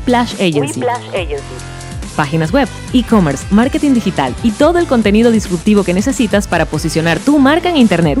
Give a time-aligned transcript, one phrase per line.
[0.00, 0.80] Whiplash Agency.
[2.16, 7.38] Páginas web, e-commerce, marketing digital y todo el contenido disruptivo que necesitas para posicionar tu
[7.38, 8.18] marca en Internet.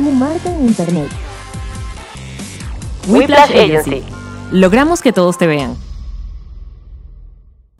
[3.08, 4.02] Whiplash Agency.
[4.52, 5.76] Logramos que todos te vean.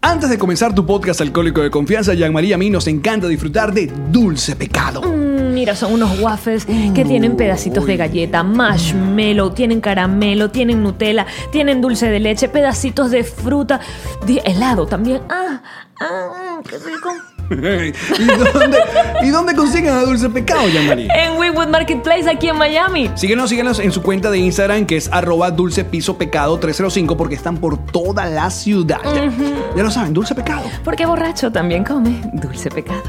[0.02, 3.86] Antes de comenzar tu podcast alcohólico de confianza, Jean-Marie, a mí nos encanta disfrutar de
[4.10, 5.02] Dulce Pecado.
[5.02, 11.26] Mm, Mira, son unos waffles que tienen pedacitos de galleta, marshmallow, tienen caramelo, tienen Nutella,
[11.52, 13.80] tienen dulce de leche, pedacitos de fruta,
[14.26, 15.20] de helado también.
[15.28, 15.60] Ah,
[16.00, 17.10] ah, qué rico.
[18.18, 18.78] ¿Y, dónde,
[19.22, 21.08] ¿Y dónde consiguen a Dulce Pecado, Jean-Marie?
[21.14, 23.10] En Wingwood Marketplace aquí en Miami.
[23.16, 27.34] Síguenos, síguenos en su cuenta de Instagram que es arroba dulce piso pecado 305 porque
[27.34, 29.00] están por toda la ciudad.
[29.04, 29.30] Ya-
[29.76, 30.62] Ya lo saben, Dulce Pecado.
[30.84, 33.02] Porque borracho también come dulce pecado.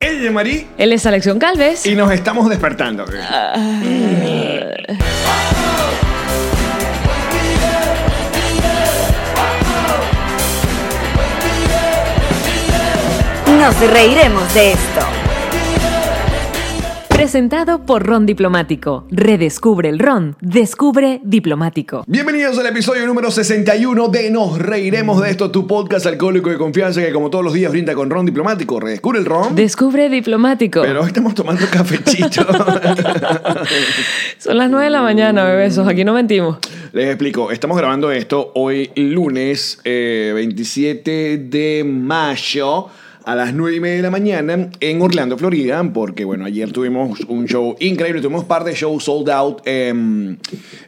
[0.00, 1.86] Ella es Jean-Marie Él es Alexión Calves.
[1.86, 3.04] y nos estamos despertando.
[13.62, 15.00] Nos reiremos de esto.
[17.08, 19.06] Presentado por Ron Diplomático.
[19.12, 20.34] Redescubre el Ron.
[20.40, 22.02] Descubre Diplomático.
[22.08, 27.02] Bienvenidos al episodio número 61 de Nos Reiremos de esto, tu podcast alcohólico de confianza
[27.02, 28.80] que como todos los días brinda con ron diplomático.
[28.80, 29.54] Redescubre el ron.
[29.54, 30.82] Descubre Diplomático.
[30.82, 32.44] Pero hoy estamos tomando cafechito.
[34.38, 35.86] Son las 9 de la mañana, bebesos.
[35.86, 36.58] Aquí no mentimos.
[36.92, 42.88] Les explico, estamos grabando esto hoy lunes eh, 27 de mayo
[43.24, 47.20] a las 9 y media de la mañana en Orlando, Florida, porque bueno, ayer tuvimos
[47.28, 50.36] un show increíble, tuvimos un par de shows sold out em,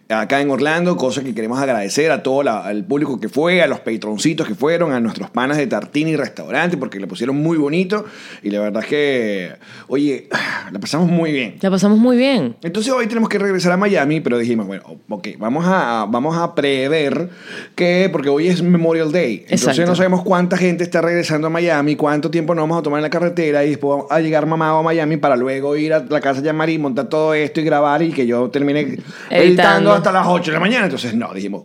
[0.09, 3.67] acá en Orlando, cosa que queremos agradecer a todo la- al público que fue, a
[3.67, 8.05] los patroncitos que fueron, a nuestros panas de Tartini Restaurante, porque le pusieron muy bonito
[8.43, 9.53] y la verdad es que,
[9.89, 10.29] oye,
[10.73, 11.57] la pasamos muy bien.
[11.61, 12.57] La pasamos muy bien.
[12.63, 16.55] Entonces hoy tenemos que regresar a Miami, pero dijimos, bueno, ok, vamos a, vamos a
[16.55, 17.31] prever
[17.75, 19.91] que, porque hoy es Memorial Day, entonces Exacto.
[19.91, 23.03] no sabemos cuánta gente está regresando a Miami, cuánto tiempo nos vamos a tomar en
[23.05, 26.21] la carretera y después vamos a llegar mamado a Miami para luego ir a la
[26.21, 28.99] casa de Marí, montar todo esto y grabar y que yo termine
[29.31, 30.85] editando, Hasta las 8 de la mañana.
[30.85, 31.65] Entonces no, dijimos,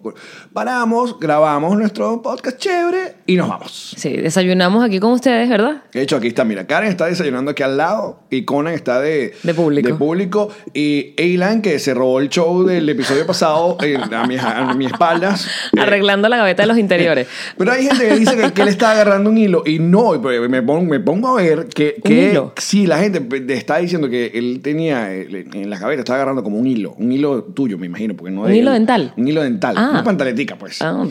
[0.54, 3.96] paramos, grabamos nuestro podcast chévere y nos vamos.
[3.98, 5.84] Sí, desayunamos aquí con ustedes, ¿verdad?
[5.92, 9.34] De hecho, aquí está, mira, Karen está desayunando aquí al lado y Conan está de,
[9.44, 9.88] De público.
[9.88, 10.50] de público.
[10.74, 14.92] Y Eilan, que se robó el show del episodio pasado eh, a, mis, a mis
[14.92, 15.48] espaldas.
[15.76, 17.28] eh, Arreglando la gaveta de los interiores.
[17.58, 20.50] pero hay gente que dice que, que él está agarrando un hilo y no, pues
[20.50, 24.10] me pongo, me pongo a ver que, ¿Un que sí, la gente te está diciendo
[24.10, 27.78] que él tenía eh, en la gaveta, estaba agarrando como un hilo, un hilo tuyo,
[27.78, 29.14] me imagino, porque no ¿Un hilo dental?
[29.16, 29.90] Un hilo dental, Ah.
[29.92, 30.82] una pantaletica, pues.
[30.82, 31.06] Ah.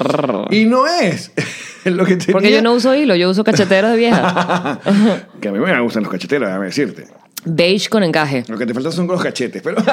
[0.51, 1.33] Y no es
[1.85, 2.33] lo que tenía.
[2.33, 4.79] Porque yo no uso hilo, yo uso cacheteros de vieja.
[5.41, 7.07] que a mí me gustan los cacheteros, déjame decirte.
[7.47, 8.45] Beige con encaje.
[8.49, 9.77] Lo que te falta son los cachetes, pero...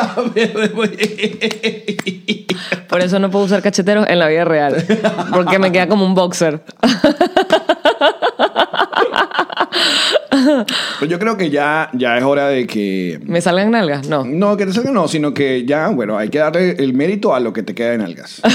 [2.90, 4.84] Por eso no puedo usar cacheteros en la vida real.
[5.32, 6.62] Porque me queda como un boxer.
[11.00, 13.20] Pero yo creo que ya, ya es hora de que...
[13.26, 14.08] ¿Me salgan nalgas?
[14.08, 14.26] No.
[14.26, 17.40] No, que te salga no, sino que ya, bueno, hay que darle el mérito a
[17.40, 18.42] lo que te queda en algas.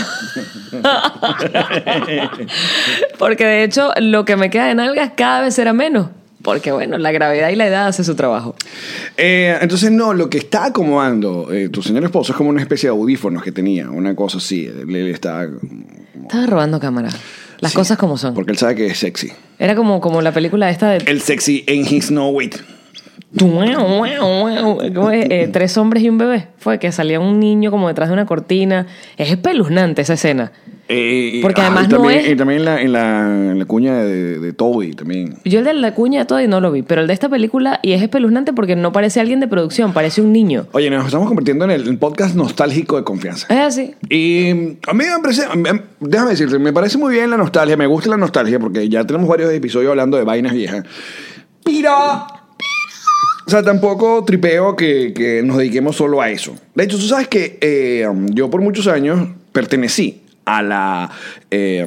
[3.19, 6.09] Porque de hecho, lo que me queda de nalgas cada vez será menos.
[6.43, 8.55] Porque bueno, la gravedad y la edad hace su trabajo.
[9.17, 12.89] Eh, entonces, no, lo que está acomodando eh, tu señor esposo es como una especie
[12.89, 14.65] de audífonos que tenía, una cosa así.
[14.65, 15.47] Él, él está...
[16.23, 17.11] Estaba robando cámara.
[17.61, 18.35] Las Sí, cosas como son.
[18.35, 19.33] Porque él sabe que es sexy.
[19.59, 22.57] Era como, como la película esta de El sexy en his no wit.
[25.13, 26.49] Eh, tres hombres y un bebé.
[26.59, 28.87] Fue que salía un niño como detrás de una cortina.
[29.17, 30.53] Es espeluznante esa escena.
[30.89, 33.21] Eh, y- Porque ah, además y no también, es- Y también en la, en la,
[33.53, 35.37] en la cuña de, de Toby también.
[35.45, 37.29] Yo el de la cuña de todo y no lo vi, pero el de esta
[37.29, 40.67] película y es espeluznante porque no parece alguien de producción, parece un niño.
[40.73, 43.47] Oye, nos estamos convirtiendo en el, podcast nostálgico de confianza.
[43.49, 43.95] Es así.
[44.09, 44.51] Y
[44.89, 45.43] a mí me parece,
[46.01, 49.29] déjame decirte, me parece muy bien la nostalgia, me gusta la nostalgia porque ya tenemos
[49.29, 50.85] varios episodios hablando de vainas viejas.
[51.63, 51.93] Pero,
[53.51, 56.55] o sea, tampoco tripeo que, que nos dediquemos solo a eso.
[56.73, 61.11] De hecho, tú sabes que eh, yo por muchos años pertenecí a la...
[61.51, 61.85] eh,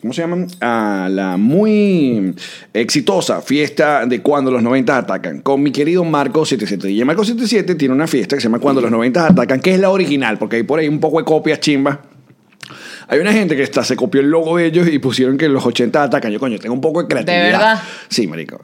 [0.00, 0.48] ¿cómo se llaman?
[0.60, 2.34] A la muy
[2.74, 6.90] exitosa fiesta de cuando los 90 atacan, con mi querido Marco 77.
[6.90, 9.78] Y Marco 77 tiene una fiesta que se llama Cuando los 90 atacan, que es
[9.78, 11.98] la original, porque hay por ahí un poco de copias chimbas.
[13.08, 15.64] Hay una gente que está, se copió el logo de ellos y pusieron que los
[15.64, 16.30] 80 atacan.
[16.32, 17.42] Yo, coño, tengo un poco de creatividad.
[17.42, 17.82] ¿De verdad?
[18.08, 18.60] Sí, marico.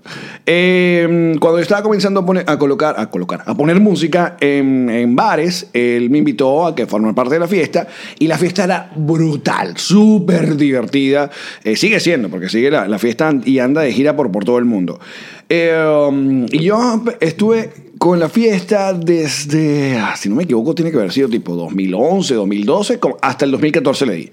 [0.47, 4.91] Eh, cuando yo estaba comenzando a, poner, a colocar, a colocar, a poner música en,
[4.91, 7.87] en bares, él me invitó a que formara parte de la fiesta
[8.19, 11.31] y la fiesta era brutal, súper divertida.
[11.63, 14.59] Eh, sigue siendo, porque sigue la, la fiesta y anda de gira por, por todo
[14.59, 15.01] el mundo.
[15.49, 20.91] Eh, um, y yo estuve con la fiesta desde, ah, si no me equivoco, tiene
[20.91, 24.31] que haber sido tipo 2011, 2012, como hasta el 2014 le di.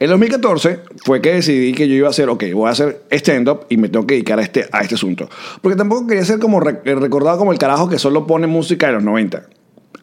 [0.00, 3.66] El 2014 fue que decidí que yo iba a hacer, ok, voy a hacer stand-up
[3.68, 5.28] y me tengo que dedicar a este, a este asunto.
[5.62, 8.94] Porque tampoco quería ser como re- recordado como el carajo que solo pone música de
[8.94, 9.46] los 90.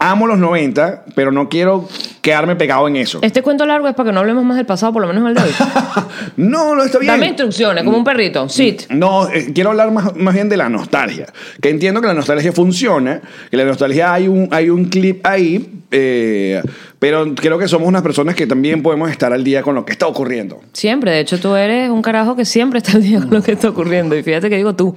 [0.03, 1.87] Amo los 90, pero no quiero
[2.21, 3.19] quedarme pegado en eso.
[3.21, 5.35] Este cuento largo es para que no hablemos más del pasado, por lo menos el
[5.35, 5.49] de hoy.
[6.37, 7.13] No, no está bien.
[7.13, 8.47] Dame instrucciones, como un perrito.
[8.49, 8.89] Sit.
[8.89, 11.27] No, eh, quiero hablar más, más bien de la nostalgia.
[11.61, 15.83] Que entiendo que la nostalgia funciona, que la nostalgia hay un, hay un clip ahí,
[15.91, 16.61] eh,
[16.99, 19.91] pero creo que somos unas personas que también podemos estar al día con lo que
[19.91, 20.61] está ocurriendo.
[20.73, 23.51] Siempre, de hecho tú eres un carajo que siempre está al día con lo que
[23.51, 24.15] está ocurriendo.
[24.15, 24.95] Y fíjate que digo tú.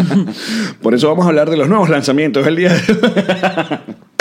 [0.82, 2.80] Por eso vamos a hablar de los nuevos lanzamientos del día de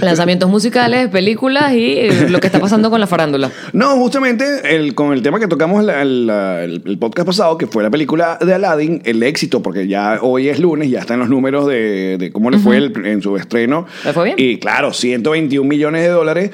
[0.00, 3.50] Lanzamientos musicales, películas y eh, lo que está pasando con la farándula.
[3.72, 4.44] No, justamente
[4.74, 7.90] el, con el tema que tocamos la- la- el, el podcast pasado, que fue la
[7.90, 12.16] película de Aladdin, el éxito, porque ya hoy es lunes, ya están los números de,
[12.18, 13.86] de cómo le fue el- en su estreno.
[14.04, 14.36] ¿Le fue bien?
[14.38, 16.50] Y claro, 121 millones de dólares.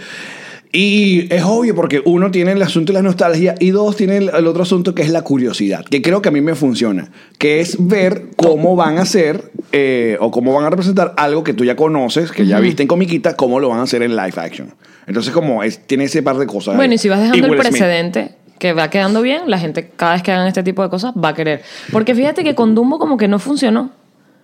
[0.75, 4.31] Y es obvio porque uno tiene el asunto de la nostalgia y dos tiene el,
[4.31, 7.61] el otro asunto que es la curiosidad, que creo que a mí me funciona, que
[7.61, 11.67] es ver cómo van a hacer eh, o cómo van a representar algo que tú
[11.67, 14.75] ya conoces, que ya viste en comiquita, cómo lo van a hacer en live action.
[15.07, 16.75] Entonces como es, tiene ese par de cosas.
[16.77, 20.23] Bueno, y si vas dejando el precedente que va quedando bien, la gente cada vez
[20.23, 21.63] que hagan este tipo de cosas va a querer.
[21.91, 23.91] Porque fíjate que con Dumbo como que no funcionó.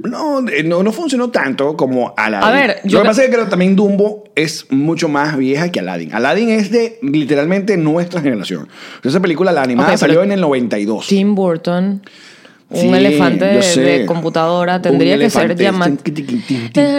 [0.00, 2.48] No, eh, no, no funcionó tanto como Aladdin.
[2.48, 5.70] A ver, yo Lo que pasa es que creo también Dumbo es mucho más vieja
[5.72, 6.14] que Aladdin.
[6.14, 8.68] Aladdin es de literalmente nuestra generación.
[9.02, 11.08] Esa película, la animada, Ok, pero- salió en el 92.
[11.08, 12.02] Tim Burton,
[12.70, 15.96] un Sí, elefante de, computadora, tendría Un que ser llamado.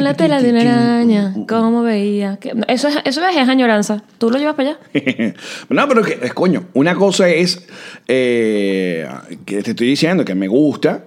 [0.02, 2.40] La tela de una araña, ¿cómo veía?
[2.68, 4.04] Eso es, eso es añoranza.
[4.18, 4.80] ¿Tú lo llevas para allá?
[5.70, 7.66] no, pero que, es coño, una cosa es
[8.08, 9.08] eh,
[9.46, 11.04] que te estoy diciendo que me gusta,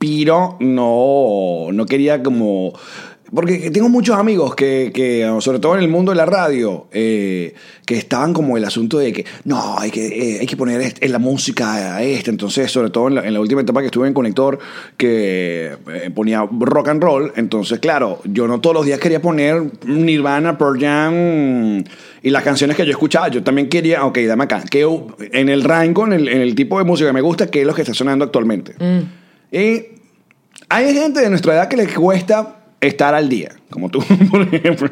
[0.00, 2.72] pero no, no quería como...
[3.32, 7.54] Porque tengo muchos amigos que, que, sobre todo en el mundo de la radio, eh,
[7.86, 11.12] que estaban como el asunto de que no, hay que, eh, hay que poner en
[11.12, 12.30] la música a esta.
[12.30, 14.58] Entonces, sobre todo en la, última etapa que estuve en Conector,
[14.96, 17.32] que eh, ponía rock and roll.
[17.36, 21.84] Entonces, claro, yo no todos los días quería poner Nirvana, Pearl Jam
[22.22, 23.28] y las canciones que yo escuchaba.
[23.28, 24.88] Yo también quería, ok, dame acá, que
[25.30, 27.66] en el rango, en el, en el tipo de música que me gusta, que es
[27.66, 28.74] lo que está sonando actualmente.
[29.52, 29.86] Y
[30.68, 34.88] hay gente de nuestra edad que le cuesta estar al día, como tú, por ejemplo.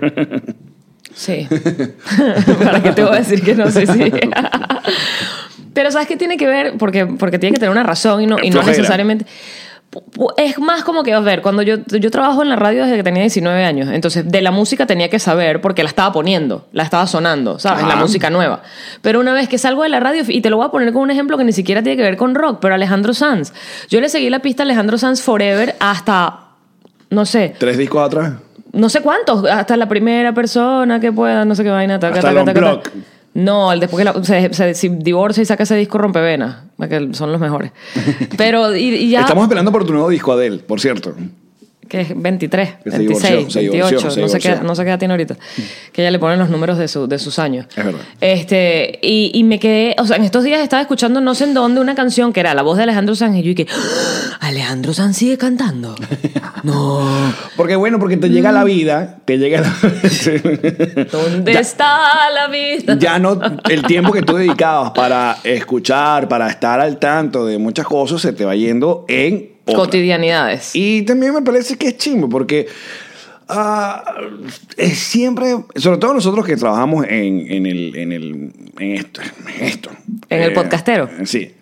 [1.14, 1.48] Sí.
[2.62, 4.12] ¿Para qué te voy a decir que no sé si?
[5.74, 6.74] Pero ¿sabes qué tiene que ver?
[6.78, 9.26] Porque, porque tiene que tener una razón y no, y no necesariamente...
[10.36, 13.02] Es más como que, a ver, cuando yo, yo trabajo en la radio desde que
[13.02, 16.82] tenía 19 años, entonces de la música tenía que saber porque la estaba poniendo, la
[16.82, 17.86] estaba sonando, ¿sabes?
[17.86, 18.62] La música nueva.
[19.02, 21.02] Pero una vez que salgo de la radio, y te lo voy a poner con
[21.02, 23.52] un ejemplo que ni siquiera tiene que ver con rock, pero Alejandro Sanz.
[23.88, 26.40] Yo le seguí la pista a Alejandro Sanz Forever hasta,
[27.10, 28.32] no sé, Tres discos atrás.
[28.72, 31.98] no sé cuántos, hasta la primera persona que pueda, no sé qué vaina.
[31.98, 32.90] taca, Hasta taca, taca.
[33.38, 37.14] No, el después que la- se, se- si divorcia y saca ese disco rompevenas, que
[37.14, 37.72] son los mejores.
[38.36, 39.20] Pero, y, y ya.
[39.20, 41.14] Estamos esperando por tu nuevo disco, Adele, por cierto.
[41.88, 44.74] Que es 23, Que se 26, divorció, se 28, divorció, se no, sé qué, no
[44.74, 45.36] sé qué edad tiene ahorita.
[45.92, 47.66] Que ella le ponen los números de, su, de sus años.
[47.74, 48.00] Es verdad.
[48.20, 51.54] Este, y, y me quedé, o sea, en estos días estaba escuchando no sé en
[51.54, 54.36] dónde una canción que era la voz de Alejandro Sanz y yo dije, ¡Ah!
[54.48, 55.94] Alejandro Sanz sigue cantando.
[56.62, 57.08] No.
[57.56, 58.32] Porque bueno, porque te Mm.
[58.32, 59.72] llega la vida, te llega la...
[61.10, 62.96] ¿Dónde Ya- está la vista?
[62.98, 67.86] ya no el tiempo que tú dedicabas para escuchar, para estar al tanto de muchas
[67.86, 69.84] cosas, se te va yendo en otra.
[69.84, 70.70] Cotidianidades.
[70.74, 72.66] Y también me parece que es chimbo porque
[73.48, 74.02] ah,
[74.76, 79.20] es siempre, sobre todo nosotros que trabajamos en, en, el, en, el, en esto,
[79.58, 79.90] en esto.
[80.28, 81.08] En el podcastero.
[81.24, 81.52] Sí.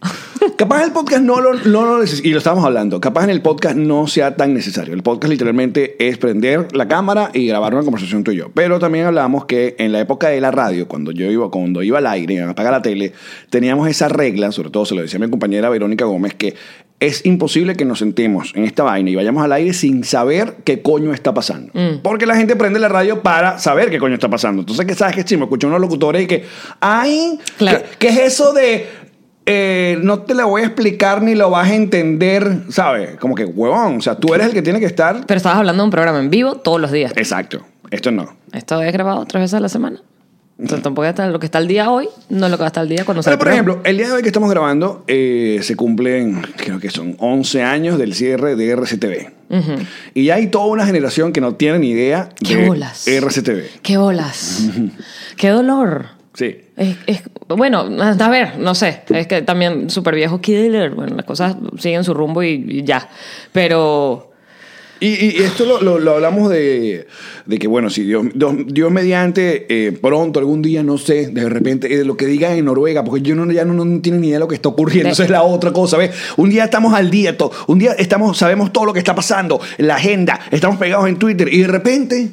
[0.57, 3.77] Capaz el podcast no lo, no lo y lo estábamos hablando, capaz en el podcast
[3.77, 4.95] no sea tan necesario.
[4.95, 8.51] El podcast literalmente es prender la cámara y grabar una conversación tú y yo.
[8.55, 11.99] Pero también hablamos que en la época de la radio, cuando yo iba, cuando iba
[11.99, 13.13] al aire y a apagar la tele,
[13.51, 16.55] teníamos esa regla, sobre todo se lo decía mi compañera Verónica Gómez, que
[16.99, 20.81] es imposible que nos sentemos en esta vaina y vayamos al aire sin saber qué
[20.81, 21.73] coño está pasando.
[22.03, 24.63] Porque la gente prende la radio para saber qué coño está pasando.
[24.63, 25.45] Entonces, ¿qué sabes qué chimo?
[25.45, 26.45] Escucho unos locutores y que,
[26.81, 27.81] ay, Claro.
[27.99, 28.87] ¿qué, es eso de
[29.45, 33.17] eh, no te la voy a explicar ni lo vas a entender, ¿sabes?
[33.17, 35.25] Como que, huevón, o sea, tú eres el que tiene que estar...
[35.27, 37.13] Pero estabas hablando de un programa en vivo todos los días.
[37.17, 37.61] Exacto,
[37.91, 38.37] esto no.
[38.53, 40.01] Esto es grabado tres veces a la semana.
[40.59, 42.69] Entonces tampoco está lo que está el día hoy, no es lo que va a
[42.69, 45.05] estar el día cuando sale Pero, por ejemplo, el día de hoy que estamos grabando,
[45.07, 49.33] eh, se cumplen, creo que son 11 años del cierre de RCTV.
[50.15, 53.07] Y ya hay toda una generación que no tiene ni idea ¡Qué de bolas!
[53.07, 53.81] RCTV.
[53.83, 54.65] ¡Qué bolas!
[55.37, 56.07] ¡Qué dolor!
[56.33, 56.57] Sí.
[56.77, 61.25] Es, es- bueno, a ver, no sé, es que también súper viejo Killer, bueno, las
[61.27, 63.09] cosas siguen su rumbo y, y ya,
[63.53, 64.33] pero
[65.01, 67.07] Y, y- esto lo, lo- lo hablamos de,
[67.45, 71.49] de que, bueno, si Dios, Dios, Dios mediante, eh, pronto, algún día, no sé, de
[71.49, 74.29] repente, eh, lo que digan en Noruega, porque yo no, ya no, no tengo ni
[74.29, 75.11] idea de lo que está ocurriendo.
[75.11, 76.13] Esa es la otra cosa, ¿ves?
[76.39, 79.61] Un día estamos al día, to- un día estamos, sabemos todo lo que está pasando,
[79.79, 82.29] la agenda, estamos pegados en Twitter y de repente...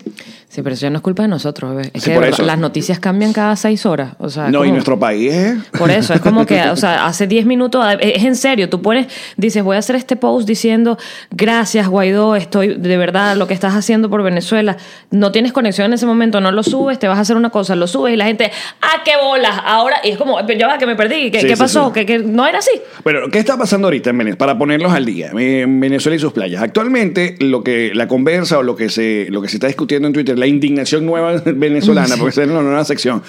[0.53, 1.87] sí, pero eso ya no es culpa de nosotros.
[1.93, 2.43] Es Sí, que por eso.
[2.43, 5.57] las noticias cambian cada seis horas, o sea, no, y nuestro país es...
[5.77, 9.07] Por eso, es como que, o sea, hace 10 minutos, es en serio, tú pones,
[9.37, 10.97] dices, voy a hacer este post diciendo,
[11.31, 14.77] gracias Guaidó, estoy, de verdad, lo que estás haciendo por Venezuela,
[15.11, 17.75] no tienes conexión en ese momento, no lo subes, te vas a hacer una cosa,
[17.75, 20.77] lo subes y la gente, ah, qué bolas, ahora, y es como, pero ya va,
[20.77, 21.91] que me perdí, ¿qué, Sí, qué sí, pasó?
[21.91, 22.71] ¿Que, que no era así?
[23.03, 24.37] Bueno, ¿qué está pasando ahorita en Venezuela?
[24.37, 26.61] Para ponerlos al día, en Venezuela y sus playas.
[26.61, 30.13] Actualmente, lo que la conversa o lo que se, lo que se está discutiendo en
[30.13, 33.21] Twitter, la indignación nueva venezolana, porque esa es una nueva sección.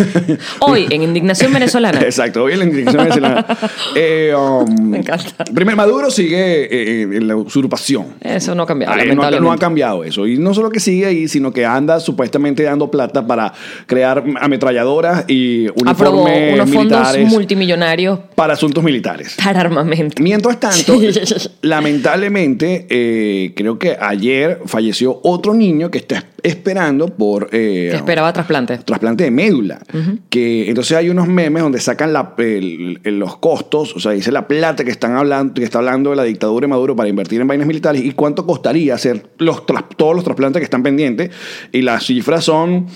[0.60, 2.00] Hoy, en Indignación Venezolana.
[2.02, 3.46] Exacto, hoy en la indignación venezolana.
[3.94, 5.44] Eh, um, Me encanta.
[5.54, 8.06] Primero, Maduro sigue eh, en la usurpación.
[8.20, 9.44] Eso no ha cambiado, Ah, no, ha- lamentablemente.
[9.46, 10.26] no ha cambiado eso.
[10.26, 13.52] Y no solo que sigue ahí, sino que anda supuestamente dando plata para
[13.86, 19.36] crear ametralladoras y Aprobó uniformes unos fondos multimillonarios para asuntos militares.
[19.42, 20.22] para armamento.
[20.22, 20.98] Mientras tanto,
[21.62, 28.32] lamentablemente, eh, creo que ayer falleció otro niño que está esperando por eh, Que esperaba
[28.32, 28.78] trasplante.
[28.78, 29.80] trasplante de médula.
[30.30, 34.32] Que entonces hay unos memes donde sacan la- el- el- los costos, o sea, dice
[34.32, 37.40] la plata que están hablando, que está hablando de la dictadura de Maduro para invertir
[37.40, 41.30] en vainas militares y cuánto costaría hacer los todos los trasplantes que están pendientes.
[41.72, 42.86] Y las cifras son.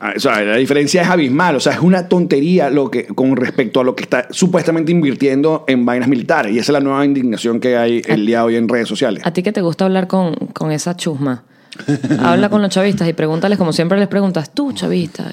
[0.00, 3.34] ah, O sea, la diferencia es abismal, o sea, es una tontería lo que, con
[3.36, 6.52] respecto a lo que está supuestamente invirtiendo en vainas militares.
[6.54, 9.22] Y esa es la nueva indignación que hay el día de hoy en redes sociales.
[9.26, 11.42] A ti que te gusta hablar con, con esa chusma,
[12.20, 15.30] habla con los chavistas y pregúntales como siempre les preguntas, tú chavista,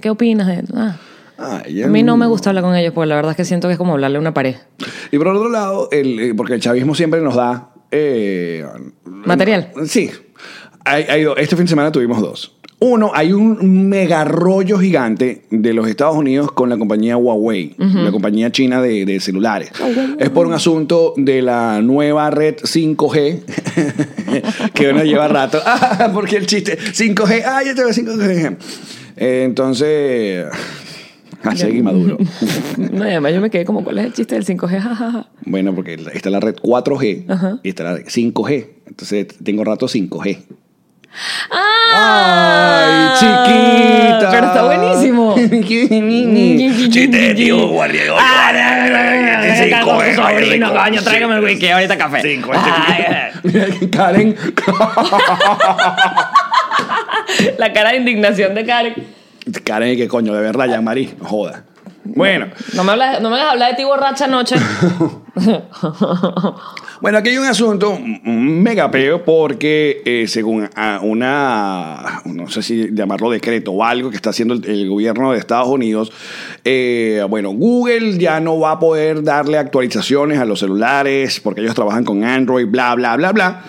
[0.00, 0.74] ¿qué opinas de esto?
[0.76, 0.96] Ah,
[1.38, 3.66] Ay, a mí no me gusta hablar con ellos porque la verdad es que siento
[3.68, 4.56] que es como hablarle a una pared.
[5.10, 7.70] Y por otro lado, el, eh, porque el chavismo siempre nos da...
[7.90, 8.66] eh,
[9.04, 9.70] Material.
[9.86, 10.10] Sí.
[10.84, 11.36] Hay, hay dos.
[11.38, 12.56] este fin de semana tuvimos dos.
[12.82, 18.10] Uno, hay un mega rollo gigante de los Estados Unidos con la compañía Huawei, la
[18.10, 19.70] compañía china de, de celulares.
[20.18, 23.42] Es por un asunto de la nueva red 5G,
[24.72, 25.60] que uno lleva rato.
[25.72, 28.56] Ah, porque el chiste, 5G, ah, ya te veo 5G.
[29.16, 30.46] Eh, entonces,
[31.42, 32.16] ah, seguí maduro.
[32.78, 34.80] No, y además yo me quedé como, ¿cuál es el chiste del 5G?
[34.80, 35.28] Ja, ja, ja.
[35.44, 38.66] Bueno, porque está la red 4G y está la 5G.
[38.86, 40.38] Entonces tengo rato 5G.
[41.50, 43.14] ¡Ah!
[43.16, 44.30] ¡Ay, chiquita!
[44.30, 45.34] Pero está buenísimo.
[45.36, 48.02] Chiste de tío guardia.
[49.44, 52.22] Está con su sobrino, coño, tráigame el wiki, ahorita café.
[52.22, 54.36] Cinco, Ay, Karen.
[57.58, 58.94] La cara de indignación de Karen.
[59.64, 60.34] Karen, ¿qué coño?
[60.34, 61.14] De verdad, ya, Marí.
[61.20, 61.64] Joda.
[62.04, 64.56] Bueno, No me, hablas, no me hagas hablar de ti borracha anoche.
[67.00, 72.62] bueno, aquí hay un asunto un mega peo porque eh, según a una, no sé
[72.62, 76.12] si llamarlo decreto o algo que está haciendo el, el gobierno de Estados Unidos,
[76.64, 81.74] eh, bueno, Google ya no va a poder darle actualizaciones a los celulares porque ellos
[81.74, 83.64] trabajan con Android, bla, bla, bla, bla.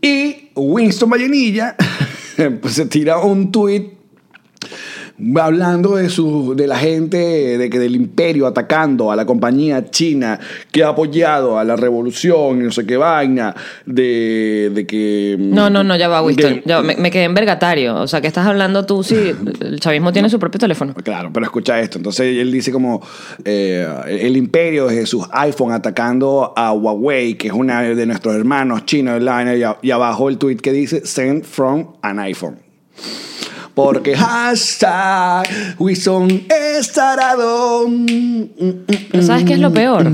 [0.00, 1.76] Y Winston Vallenilla
[2.60, 3.93] pues, se tira un tweet
[5.40, 7.16] hablando de su de la gente
[7.56, 10.40] de que del imperio atacando a la compañía china
[10.72, 13.54] que ha apoyado a la revolución y no sé qué vaina
[13.86, 16.54] de, de que No, no, no, ya va, Winston.
[16.56, 17.94] de- Ya me, me quedé envergatario.
[18.00, 19.02] O sea, ¿qué estás hablando tú?
[19.04, 19.14] Sí,
[19.60, 20.94] el chavismo tiene su propio teléfono.
[20.94, 21.98] Claro, pero escucha esto.
[21.98, 23.00] Entonces él dice como
[23.44, 28.84] eh, el imperio de sus iPhone atacando a Huawei, que es una de nuestros hermanos
[28.84, 29.22] chinos,
[29.82, 32.58] y abajo el tweet que dice send from an iPhone.
[33.74, 35.44] Porque hashtag
[35.78, 37.86] Wilson es tarado.
[39.10, 40.04] Pero ¿sabes qué es lo peor?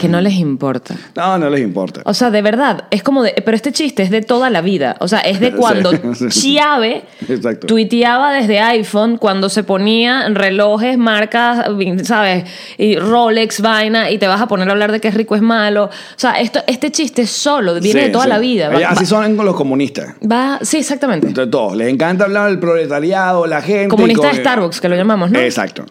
[0.00, 0.94] que no les importa.
[1.14, 2.00] No, no les importa.
[2.04, 3.34] O sea, de verdad, es como de.
[3.44, 4.96] Pero este chiste es de toda la vida.
[5.00, 6.28] O sea, es de cuando Sí, sí.
[6.28, 7.66] Chiave Exacto.
[7.68, 11.66] tuiteaba desde iPhone cuando se ponía relojes, marcas,
[12.04, 12.44] ¿sabes?
[12.78, 15.42] Y Rolex, vaina, y te vas a poner a hablar de que es rico es
[15.42, 15.84] malo.
[15.84, 18.70] O sea, esto, este chiste solo viene Sí, de toda la vida.
[18.70, 20.14] Va- Así va- son los comunistas.
[20.28, 21.28] va- sí, exactamente.
[21.28, 21.76] De todos.
[21.76, 23.88] Les encanta hablar del proletariado, la gente.
[23.88, 25.38] Comunista de Starbucks, que lo llamamos, ¿no?
[25.40, 25.84] Exacto.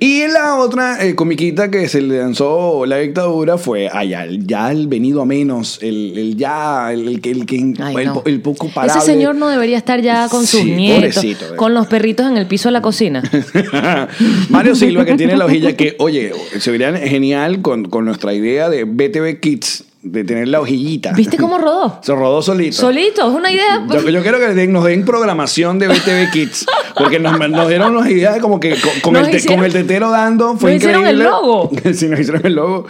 [0.00, 4.88] Y la otra eh, comiquita que se le lanzó la dictadura fue allá, ya el
[4.88, 8.22] venido a menos, el, el ya, el, el que el, que- Ay, el, no.
[8.26, 8.98] el poco parable.
[9.00, 12.36] Ese señor no debería estar ya con sus Sí, nietos, pobrecito, con los perritos en
[12.36, 13.22] el piso de la cocina.
[14.50, 18.68] Mario Silva, que tiene la hojilla que, oye, se vería genial con, con nuestra idea
[18.68, 21.12] de BTV Kids, de tener la hojillita.
[21.12, 21.98] ¿Viste cómo rodó?
[22.02, 22.76] Se rodó solito.
[22.76, 23.84] Solito, es una idea.
[23.90, 26.66] Yo, yo quiero que den- nos den programación de BTV Kids.
[26.96, 30.10] Porque nos, nos dieron unas ideas de como que con, el, hicieron- con el tetero
[30.10, 30.56] dando.
[30.56, 31.24] Fue nos hicieron increíble.
[31.24, 31.70] el logo.
[31.92, 32.86] sí, nos hicieron el logo.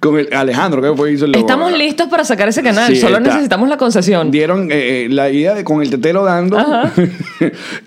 [0.00, 1.44] Con el Alejandro, que fue hizo el logo.
[1.44, 3.30] Estamos listos para sacar ese canal, Sí, solo está.
[3.30, 4.30] necesitamos la concesión.
[4.30, 6.58] Dieron eh, eh, la idea de con el tetero dando.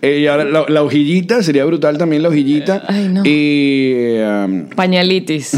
[0.02, 2.84] Eh, y ahora la, la hojillita, sería brutal también la hojillita.
[2.88, 3.22] Ay, no.
[3.24, 3.94] Y.
[3.96, 5.54] eh, Pañalitis.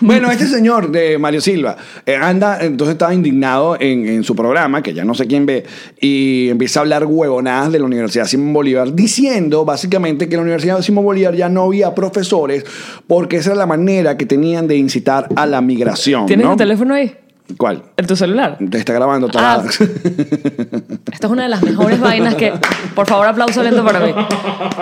[0.00, 1.76] Bueno, este señor de Mario Silva
[2.06, 5.64] eh, anda, entonces estaba indignado en, en su programa, que ya no sé quién ve,
[6.00, 10.42] y empieza a hablar huevonadas de la Universidad Simón Bolívar, diciendo básicamente que en la
[10.42, 12.64] Universidad Simón Bolívar ya no había profesores
[13.06, 16.26] porque esa era la manera que tenían de incitar a la migración.
[16.26, 16.52] ¿Tienes ¿no?
[16.52, 17.14] el teléfono ahí?
[17.56, 17.82] ¿Cuál?
[17.96, 18.58] ¿En tu celular?
[18.70, 19.30] Te está grabando Ah.
[19.30, 19.64] tarada.
[21.12, 22.52] Esta es una de las mejores vainas que...
[22.94, 24.12] Por favor, aplauso lento para mí.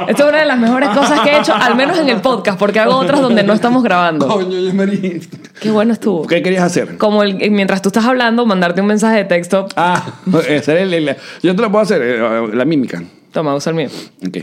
[0.08, 2.58] Esta es una de las mejores cosas que he hecho, al menos en el podcast,
[2.58, 4.26] porque hago otras donde no estamos grabando.
[4.28, 5.20] Coño, yo me-
[5.60, 6.26] Qué bueno estuvo.
[6.26, 6.98] ¿Qué querías hacer?
[6.98, 9.66] Como el- mientras tú estás hablando, mandarte un mensaje de texto.
[9.76, 10.04] Ah,
[10.48, 13.02] ese era el- el- yo te lo puedo hacer, eh, la mímica.
[13.32, 13.88] Toma, usa el mío.
[14.26, 14.38] Ok.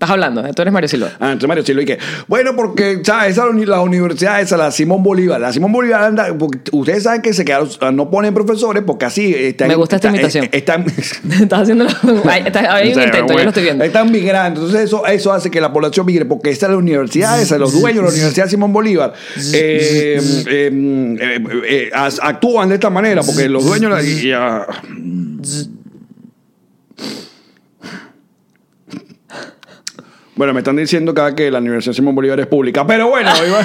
[0.00, 0.52] Estás hablando, ¿eh?
[0.56, 1.08] tú eres Mario Silva.
[1.20, 3.32] Ah, entonces Mario Silva y que, bueno, porque, ¿sabes?
[3.32, 5.38] Esa uni- la universidad esa, la Simón Bolívar.
[5.38, 9.34] La Simón Bolívar anda, porque ustedes saben que se quedaron, no ponen profesores porque así
[9.34, 9.68] están.
[9.68, 10.44] Me gusta esta está- imitación.
[10.46, 10.86] eh, Están.
[11.42, 11.86] Estás haciendo...
[12.24, 13.84] Hay, está- hay un intento, yo bueno, lo estoy viendo.
[13.84, 14.60] Están migrando.
[14.62, 17.72] Entonces, eso, eso hace que la población migre, porque esta es la universidad, esa, los
[17.78, 19.12] dueños de la Universidad Simón Bolívar,
[19.52, 21.90] eh, eh, eh, eh,
[22.22, 23.90] actúan de esta manera, porque los dueños.
[23.92, 24.66] la- y, ah,
[30.40, 33.60] Bueno, me están diciendo acá que la Universidad Simón Bolívar es pública, pero bueno, iba-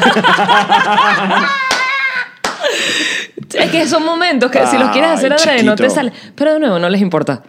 [3.53, 5.95] Es que son momentos que si los quieres hacer Ay, adrede no te chiquito.
[5.95, 6.11] sale.
[6.35, 7.43] Pero de nuevo, no les importa.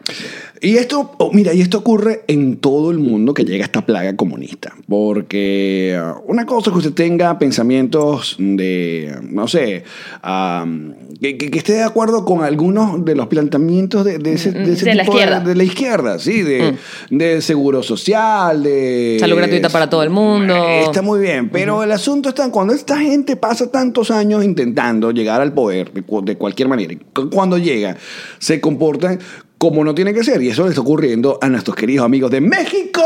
[0.61, 4.17] Y esto, oh, mira, y esto ocurre en todo el mundo que llega esta plaga
[4.17, 4.73] comunista.
[4.89, 9.85] Porque uh, una cosa es que usted tenga pensamientos de, no sé,
[10.25, 14.53] um, que, que- que esté de acuerdo con algunos de los planteamientos de, de ese,
[14.53, 15.41] de ese De la tipo izquierda.
[15.41, 16.75] de, la izquierda, sí, de,
[17.11, 19.17] de seguro social, de...
[19.21, 20.55] Salud gratuita para todo el mundo.
[20.67, 25.11] Está muy bien, pero el asunto está en cuando esta gente pasa tantos años intentando
[25.11, 26.95] llegar al poder de, cu- de cualquier manera,
[27.31, 27.97] cuando llega,
[28.39, 29.19] se comportan
[29.59, 30.43] como no tiene que ser.
[30.43, 33.03] Y eso le está ocurriendo a nuestros queridos amigos de México.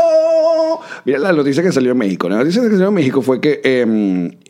[1.05, 2.29] Mira la noticia que salió en México.
[2.29, 3.85] La noticia que salió en México fue que eh,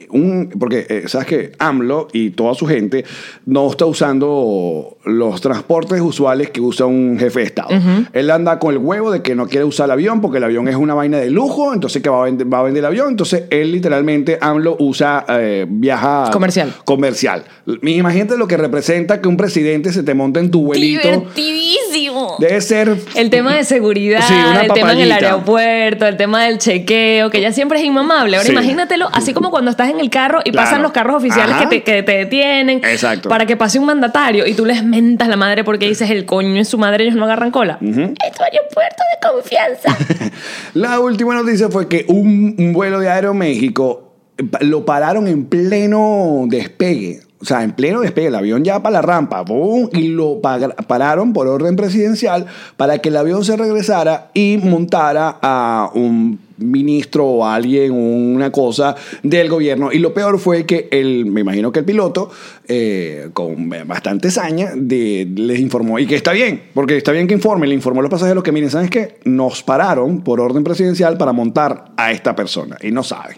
[0.09, 3.05] un, porque eh, sabes que AMLO y toda su gente
[3.45, 7.69] no está usando los transportes usuales que usa un jefe de Estado.
[8.13, 10.67] Él anda con el huevo de que no quiere usar el avión porque el avión
[10.67, 13.09] es una vaina de lujo, entonces que va a vender, va a vender el avión.
[13.09, 16.73] Entonces él literalmente, AMLO usa, eh, viaja Comercial.
[16.85, 17.43] comercial.
[17.81, 21.07] Imagínate lo que representa que un presidente se te monte en tu vuelito.
[21.07, 22.20] Divertidísimo.
[22.41, 26.58] Debe ser El tema de seguridad, Sí, el tema en el aeropuerto, el tema del
[26.58, 28.36] chequeo, que ya siempre es inmamable.
[28.38, 28.51] Ahora Sí.
[28.51, 30.65] imagínatelo, así como cuando estás en el carro y Claro.
[30.67, 33.30] pasan los carros oficiales que te, que te detienen Exacto.
[33.30, 36.60] para que pase un mandatario y tú les mentas la madre porque dices el coño
[36.60, 37.77] es su madre, ellos no agarran cola.
[37.82, 39.97] Es tu aeropuerto de confianza.
[40.73, 44.13] La última noticia fue que un, un vuelo de Aeroméxico
[44.62, 47.19] lo pararon en pleno despegue.
[47.41, 49.89] O sea, en pleno despegue, el avión ya para la rampa, ¡pum!
[49.93, 52.45] y lo pa- pararon por orden presidencial
[52.77, 58.95] para que el avión se regresara y montara a un ministro o alguien, una cosa
[59.23, 59.91] del gobierno.
[59.91, 62.30] Y lo peor fue que el, me imagino que el piloto,
[62.67, 67.34] eh, con bastante saña, de, les informó, y que está bien, porque está bien que
[67.34, 69.17] informe, le informó a los pasajeros que, miren, ¿sabes qué?
[69.25, 73.38] Nos pararon por orden presidencial para montar a esta persona, y no sabe.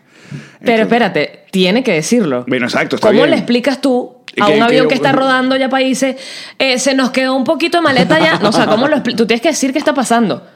[0.63, 2.45] Pero espérate, tiene que decirlo.
[2.47, 3.31] Bueno, exacto, está ¿Cómo bien.
[3.31, 6.15] le explicas tú a un que avión que está rodando ya países,
[6.57, 8.39] eh, se nos quedó un poquito de maleta ya?
[8.39, 10.47] No, o sea, ¿cómo lo Tú tienes que decir qué está pasando.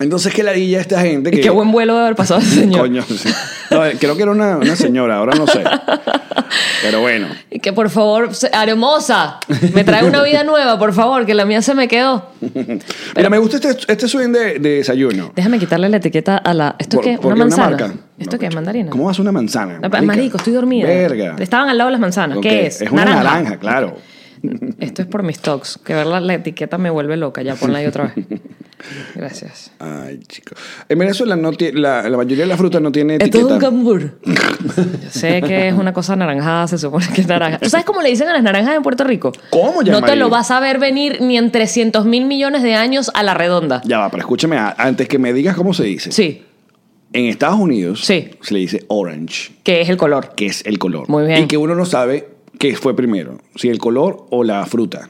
[0.00, 1.30] Entonces, ¿qué ladilla esta gente?
[1.30, 2.80] Que- qué buen vuelo de haber pasado ese señor.
[2.80, 3.28] Coño, sí.
[3.70, 5.62] No, creo que era una, una señora, ahora no sé.
[6.82, 7.28] Pero bueno.
[7.50, 9.38] Y que por favor, hermosa,
[9.72, 12.30] me trae una vida nueva, por favor, que la mía se me quedó.
[13.16, 15.32] Mira, me gusta este, este swing de, de desayuno.
[15.34, 16.76] Déjame quitarle la etiqueta a la.
[16.78, 17.18] ¿Esto Por- qué?
[17.22, 17.68] ¿Una manzana?
[17.70, 17.92] marca.
[18.18, 18.50] ¿Esto No, qué?
[18.50, 18.90] ¿Mandarina?
[18.90, 19.78] ¿Cómo vas una manzana?
[19.80, 20.86] No, Marico, estoy dormida.
[20.86, 21.36] Verga.
[21.38, 22.38] Estaban al lado de las manzanas.
[22.42, 22.82] ¿Qué es?
[22.82, 23.96] Es una naranja, claro.
[24.80, 25.78] Esto es por mis talks.
[25.84, 27.42] Que ver la, la etiqueta me vuelve loca.
[27.42, 28.26] Ya ponla ahí otra vez.
[29.14, 29.72] Gracias.
[29.78, 30.54] Ay, chico.
[30.88, 33.54] En Venezuela no tiene, la, la mayoría de la fruta no tiene Esto es etiqueta.
[33.54, 34.18] un cambur.
[34.24, 37.58] Yo sé que es una cosa anaranjada, se supone que es naranja.
[37.58, 39.32] ¿Tú sabes cómo le dicen a las naranjas en Puerto Rico?
[39.50, 43.10] ¿Cómo, No te lo vas a ver venir ni en 300 mil millones de años
[43.14, 43.80] a la redonda.
[43.84, 46.12] Ya va, pero escúchame, antes que me digas cómo se dice.
[46.12, 46.42] Sí,
[47.12, 48.30] En Estados Unidos Sí.
[48.42, 50.34] se le dice orange, que es el color.
[50.36, 51.08] que es el color.
[51.08, 51.44] Muy bien.
[51.44, 52.28] Y que uno no sabe
[52.58, 55.08] qué fue primero, si el color o la fruta.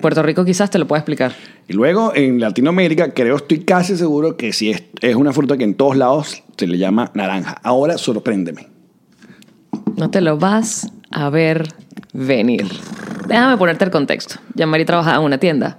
[0.00, 1.32] Puerto Rico quizás te lo pueda explicar.
[1.68, 5.64] Y luego en Latinoamérica, creo, estoy casi seguro que si es, es una fruta que
[5.64, 7.60] en todos lados se le llama naranja.
[7.62, 8.66] Ahora sorpréndeme.
[9.96, 11.68] No te lo vas a ver
[12.12, 12.66] venir.
[13.28, 14.36] Déjame ponerte el contexto.
[14.54, 15.78] Jean-Marie trabajaba en una tienda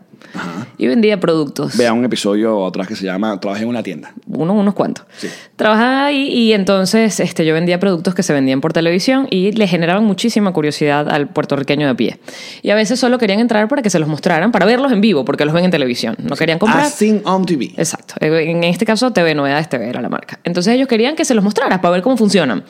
[0.78, 1.78] y vendía productos.
[1.78, 4.14] Vea un episodio atrás que se llama Trabajé en una tienda.
[4.28, 5.06] uno, unos cuantos.
[5.18, 5.28] Sí.
[5.56, 9.68] Trabajaba ahí y entonces este, yo vendía productos que se vendían por televisión y le
[9.68, 12.20] generaban muchísima curiosidad al puertorriqueño de pie.
[12.62, 15.26] Y a veces solo querían entrar para que se los mostraran, para verlos en vivo,
[15.26, 16.16] porque los ven en televisión.
[16.20, 16.86] No querían comprar.
[16.86, 17.72] As seen on TV.
[17.78, 18.16] Exacto.
[18.20, 20.40] En este caso, TV Novedades TV era la marca.
[20.44, 22.64] Entonces ellos querían que se los mostrara para ver cómo funcionan.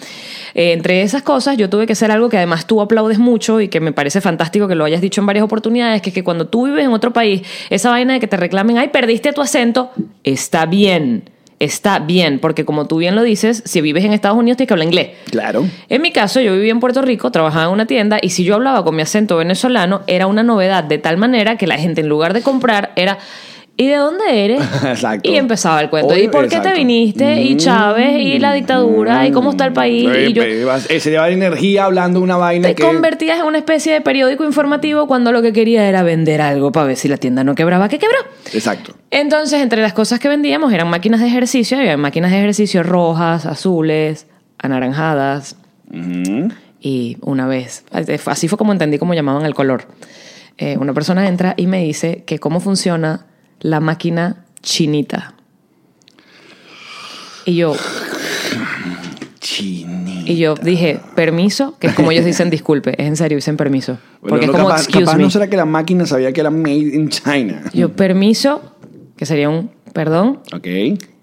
[0.54, 3.69] Eh, entre esas cosas, yo tuve que hacer algo que además tú aplaudes mucho y
[3.69, 6.47] que me parece fantástico que lo hayas dicho en varias oportunidades, que es que cuando
[6.47, 9.92] tú vives en otro país, esa vaina de que te reclamen, ay, perdiste tu acento,
[10.24, 11.30] está bien.
[11.60, 14.74] Está bien, porque como tú bien lo dices, si vives en Estados Unidos tienes que
[14.74, 15.10] hablar inglés.
[15.32, 15.66] Claro.
[15.88, 18.56] En mi caso, yo vivía en Puerto Rico, trabajaba en una tienda y si yo
[18.56, 22.10] hablaba con mi acento venezolano, era una novedad de tal manera que la gente en
[22.10, 23.18] lugar de comprar era...
[23.75, 24.62] ¿Y de dónde eres?
[24.86, 25.29] Exacto.
[25.29, 26.15] Y empezaba el cuento.
[26.15, 26.69] ¿Y por qué exacto.
[26.69, 27.41] te viniste?
[27.41, 30.09] Y Chávez, y la dictadura, y cómo está el país.
[30.29, 30.43] Y yo
[30.77, 32.83] se lleva energía hablando una vaina te que...
[32.83, 36.86] convertías en una especie de periódico informativo cuando lo que quería era vender algo para
[36.88, 37.89] ver si la tienda no quebraba.
[37.89, 38.17] ¿Qué quebró?
[38.53, 38.93] Exacto.
[39.09, 41.77] Entonces, entre las cosas que vendíamos eran máquinas de ejercicio.
[41.77, 44.27] Había máquinas de ejercicio rojas, azules,
[44.59, 45.55] anaranjadas.
[46.79, 47.86] Y una vez,
[48.25, 49.88] así fue como entendí cómo llamaban el color.
[50.59, 53.25] Eh, una persona entra y me dice que cómo funciona
[53.63, 55.34] la máquina chinita.
[57.45, 57.76] Y yo,
[59.39, 60.23] Chini.
[60.26, 63.97] y yo dije, permiso, que es como ellos dicen disculpe, es en serio, dicen permiso.
[64.21, 65.23] Porque es como capaz, excuse capaz me.
[65.23, 67.63] no será que la máquina sabía que era made in China.
[67.73, 68.62] Yo, permiso,
[69.17, 70.39] que sería un perdón.
[70.54, 70.67] Ok.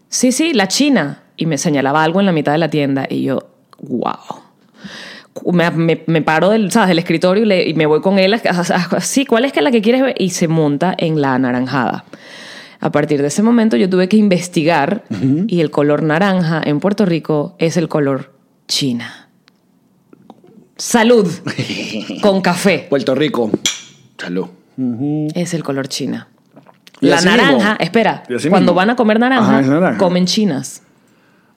[0.09, 1.23] Sí, sí, la China.
[1.37, 3.49] Y me señalaba algo en la mitad de la tienda y yo,
[3.79, 4.13] wow.
[5.53, 6.89] Me, me- me paro del, ¿sabes?
[6.89, 8.35] del escritorio y, le- y me voy con él.
[9.01, 10.15] Sí, ¿cuál es que la que quieres ver?
[10.19, 12.05] Y se monta en la anaranjada.
[12.81, 15.05] A partir de ese momento yo tuve que investigar
[15.47, 18.33] y el color naranja en Puerto Rico es el color
[18.69, 19.29] China.
[20.77, 21.29] Salud
[22.23, 22.87] con café.
[22.89, 23.51] Puerto Rico.
[24.19, 24.47] Salud.
[25.35, 26.29] Es el color China.
[27.01, 27.75] La así naranja, mismo.
[27.81, 28.75] espera, así cuando mismo.
[28.75, 29.99] van a comer naranja, Ajá, naranja.
[29.99, 30.83] comen chinas.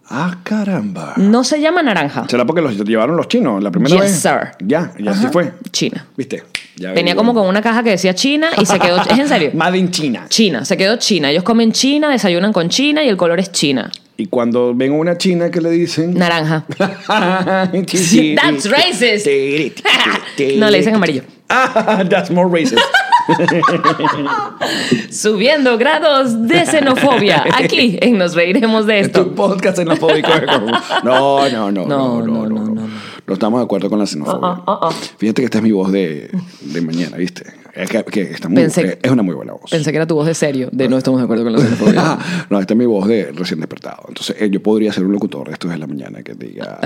[0.10, 1.14] Ah, caramba.
[1.18, 2.26] No se llama naranja.
[2.30, 4.20] ¿Será porque los llevaron los chinos la primera Yes, vez?
[4.20, 4.52] sir.
[4.68, 5.32] Ya, y así Ajá.
[5.32, 5.54] fue.
[5.72, 6.06] China.
[6.18, 6.44] ¿Viste?
[6.76, 8.98] Ya Venía como con una caja que decía China y se quedó.
[9.02, 9.52] ¿Es en serio?
[9.54, 10.26] Made in China.
[10.28, 11.30] China, se quedó China.
[11.32, 13.90] Ellos comen China, desayunan con China y el color es China.
[14.16, 16.14] Y cuando ven a una china que le dicen...
[16.14, 16.66] Naranja.
[16.78, 19.28] That's racist.
[20.58, 21.24] No, le dicen amarillo.
[21.50, 22.80] Ah, that's more racist.
[25.12, 27.44] Subiendo grados de xenofobia.
[27.54, 29.26] Aquí en Nos Reiremos de esto.
[29.26, 30.30] Tu podcast xenofóbico.
[31.04, 31.86] No, no, no.
[31.86, 32.26] No, no, no.
[32.26, 32.88] no, no, no,
[33.26, 33.34] no.
[33.34, 34.50] estamos de acuerdo con la xenofobia.
[34.50, 36.30] Oh, oh, oh, Fíjate que esta es mi voz de,
[36.62, 37.46] de mañana, ¿viste?
[37.74, 39.72] Es, que, que está muy, pensé, es una muy buena voz.
[39.72, 41.00] Pensé que era tu voz de serio, de no ah.
[41.00, 42.18] estamos de acuerdo con la xenofobia.
[42.50, 44.04] no, esta es mi voz de recién despertado.
[44.08, 46.80] Entonces, eh, yo podría ser un locutor de estos de la mañana que diga.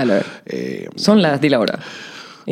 [0.46, 1.78] Eh, Son las, di la hora.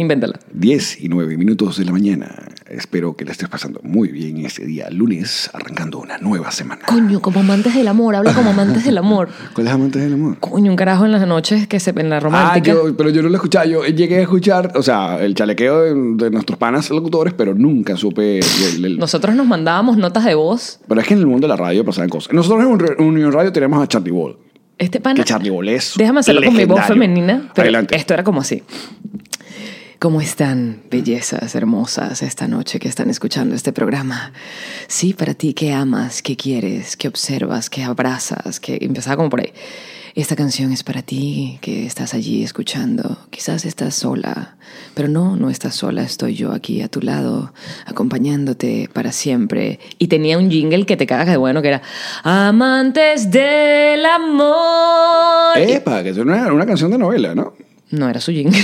[0.01, 0.39] Invéntala.
[0.53, 2.31] 10 y 9 minutos de la mañana.
[2.69, 6.83] Espero que la estés pasando muy bien este día, lunes, arrancando una nueva semana.
[6.87, 9.29] Coño, como amantes del amor, habla como amantes del amor.
[9.55, 10.39] ¿Cuál es Amantes del Amor?
[10.39, 12.73] Coño, un carajo en las noches que se en la Ah, romántica.
[12.73, 13.65] yo, pero yo no lo escuchaba.
[13.67, 17.97] Yo llegué a escuchar, o sea, el chalequeo de, de nuestros panas locutores, pero nunca
[17.97, 18.41] supe.
[18.41, 20.81] el- el- Nosotros nos mandábamos notas de voz.
[20.89, 22.33] Pero es que en el mundo de la radio pasaban cosas.
[22.35, 24.37] Nosotros en un- Unión Radio tenemos a Charlie Ball.
[24.79, 25.15] Este pana.
[25.15, 27.51] Que Charlie Ball es Déjame hacerlo con mi voz femenina.
[27.55, 27.97] Pero Adelante.
[27.97, 28.63] esto era como así.
[29.99, 34.31] ¿Cómo están, bellezas hermosas, esta noche que están escuchando este programa?
[34.89, 36.21] Sí, para ti, ¿qué amas?
[36.21, 36.99] ¿Qué quieres?
[36.99, 37.71] ¿Qué observas?
[37.71, 38.61] ¿Qué abrazas?
[38.61, 39.55] que Empezaba como por ahí.
[40.15, 43.17] Esta canción es para ti que estás allí escuchando.
[43.31, 44.57] Quizás estás sola,
[44.93, 46.03] pero no, no estás sola.
[46.03, 47.55] Estoy yo aquí a tu lado,
[47.87, 49.81] acompañándote para siempre.
[49.99, 51.83] Y tenía un jingle que te cagas de bueno, que era
[52.23, 55.57] Amantes del amor.
[55.57, 57.55] Epa, que es una, una canción de novela, ¿no?
[57.91, 58.59] No era su jingle.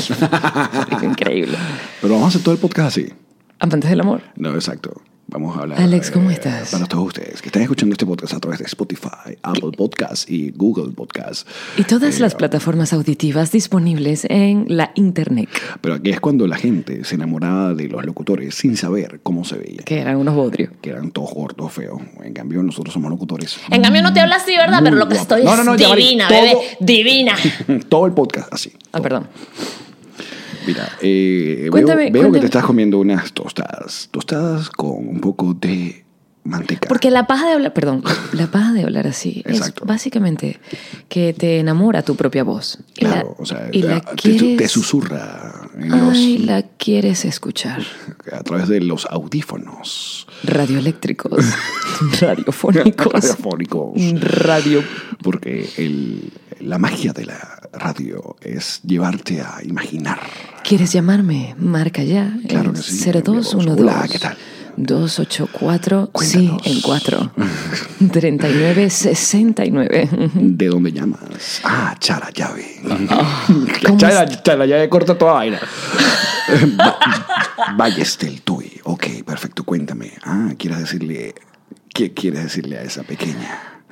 [1.02, 1.56] Increíble.
[2.00, 3.12] Pero vamos a hacer todo el podcast así.
[3.58, 4.22] Amantes del amor.
[4.36, 5.00] No, exacto.
[5.32, 5.80] Vamos a hablar.
[5.80, 6.70] Alex, ¿cómo eh, estás?
[6.72, 10.50] Para todos ustedes que están escuchando este podcast a través de Spotify, Apple Podcasts y
[10.50, 11.46] Google Podcasts.
[11.78, 15.48] Y todas Eh, las plataformas auditivas disponibles en la internet.
[15.80, 19.56] Pero aquí es cuando la gente se enamoraba de los locutores sin saber cómo se
[19.56, 19.82] veía.
[19.84, 20.70] Que eran unos bodrios.
[20.82, 22.02] Que eran todos gordos, feos.
[22.22, 23.56] En cambio, nosotros somos locutores.
[23.70, 24.80] En cambio no te hablas así, ¿verdad?
[24.80, 25.34] Muy Pero lo que guapo.
[25.36, 26.56] estoy No, no, no, es divina, todo- bebé.
[26.80, 27.34] Divina.
[27.88, 28.70] Todo el podcast así.
[28.92, 29.28] Ah, perdón.
[30.66, 34.08] Mira, eh, Cuéntame, veo, veo que te estás comiendo unas tostadas.
[34.10, 36.04] Tostadas con un poco de
[36.44, 36.88] manteca.
[36.88, 39.84] Porque la paja de hablar, perdón, la paja de hablar así Exacto.
[39.84, 40.58] es básicamente
[41.08, 42.78] que te enamora tu propia voz.
[42.96, 46.62] Y Claro, la, o sea, y la te, quieres, te susurra en los, Ay, la
[46.62, 47.82] quieres escuchar.
[48.32, 51.44] a través de los audífonos Radioeléctricos,
[52.20, 54.20] radiofónicos, radiofónicos.
[54.20, 54.82] radio.
[55.22, 60.20] Porque el- la magia de la radio es llevarte a imaginar.
[60.64, 61.54] ¿Quieres llamarme?
[61.58, 62.32] Marca ya.
[62.48, 63.70] Claro el que sí, 0212.
[63.82, 64.36] Hola, ¿qué tal?
[64.76, 66.66] 284, sí, Cuéntanos.
[66.66, 67.32] en 4.
[68.12, 70.08] 39 69.
[70.34, 71.60] ¿De dónde llamas?
[71.64, 72.80] Ah, Chara Llave.
[73.86, 75.60] ¿cómo Chara, Chara Llave corta toda vaina.
[76.80, 76.98] Va-
[77.76, 78.80] Valles del Tuy.
[78.84, 80.12] Ok, perfecto, cuéntame.
[80.24, 81.34] Ah, ¿quieres decirle...
[81.94, 83.82] ¿Qué quieres decirle a esa pequeña?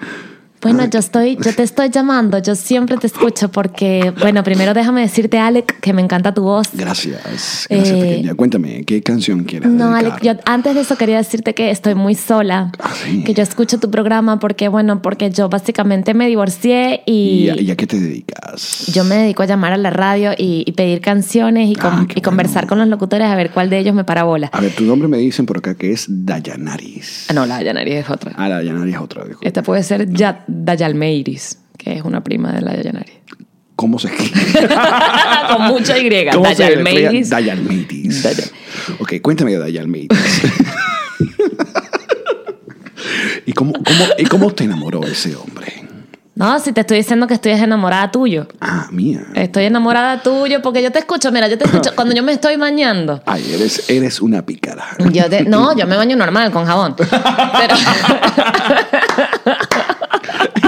[0.62, 5.00] Bueno, yo estoy, yo te estoy llamando, yo siempre te escucho porque, bueno, primero déjame
[5.00, 6.68] decirte, Alec, que me encanta tu voz.
[6.74, 8.34] Gracias, gracias Eh, pequeña.
[8.34, 10.12] Cuéntame, ¿qué canción quieres No, dedicar?
[10.12, 13.24] Alec, yo antes de eso quería decirte que estoy muy sola, Ah, sí.
[13.24, 17.60] que yo escucho tu programa porque, bueno, porque yo básicamente me divorcié ¿Y, y, a,
[17.60, 18.84] y a qué te dedicas?
[18.92, 22.06] yo me dedico a llamar a la radio y, y pedir canciones y, con- Ah,
[22.06, 24.50] qué y conversar con los locutores a ver cuál de ellos me para bola.
[24.52, 27.26] A ver, tu nombre me dicen por acá que es Dayanaris.
[27.28, 28.32] Ah, no, la Yanari es otra.
[28.36, 29.22] Ah, la Dayanaris es otra.
[29.24, 29.46] disculpa.
[29.48, 33.12] Esta puede ser ya, Dayalmeiris, que es una prima de la Yanari.
[33.76, 34.68] ¿Cómo se escribe?
[35.56, 36.08] Con mucha Y.
[36.10, 37.30] Dayalmeiris.
[37.30, 38.22] Dayalmeiris.
[38.24, 38.50] Dayal-
[38.98, 40.08] Ok, cuéntame de Dayalmeiris.
[43.46, 45.84] ¿Y cómo, cómo, ¿Y cómo te enamoró ese hombre?
[46.34, 48.46] No, si te estoy diciendo que estoy enamorada tuyo.
[48.60, 49.26] Ah, mía.
[49.34, 52.56] Estoy enamorada tuyo porque yo te escucho, mira, yo te escucho cuando yo me estoy
[52.56, 53.22] bañando.
[53.26, 54.84] Ay, eres, eres una pícara.
[55.12, 56.94] Yo te- no, yo me baño normal con jabón.
[56.96, 57.10] Pero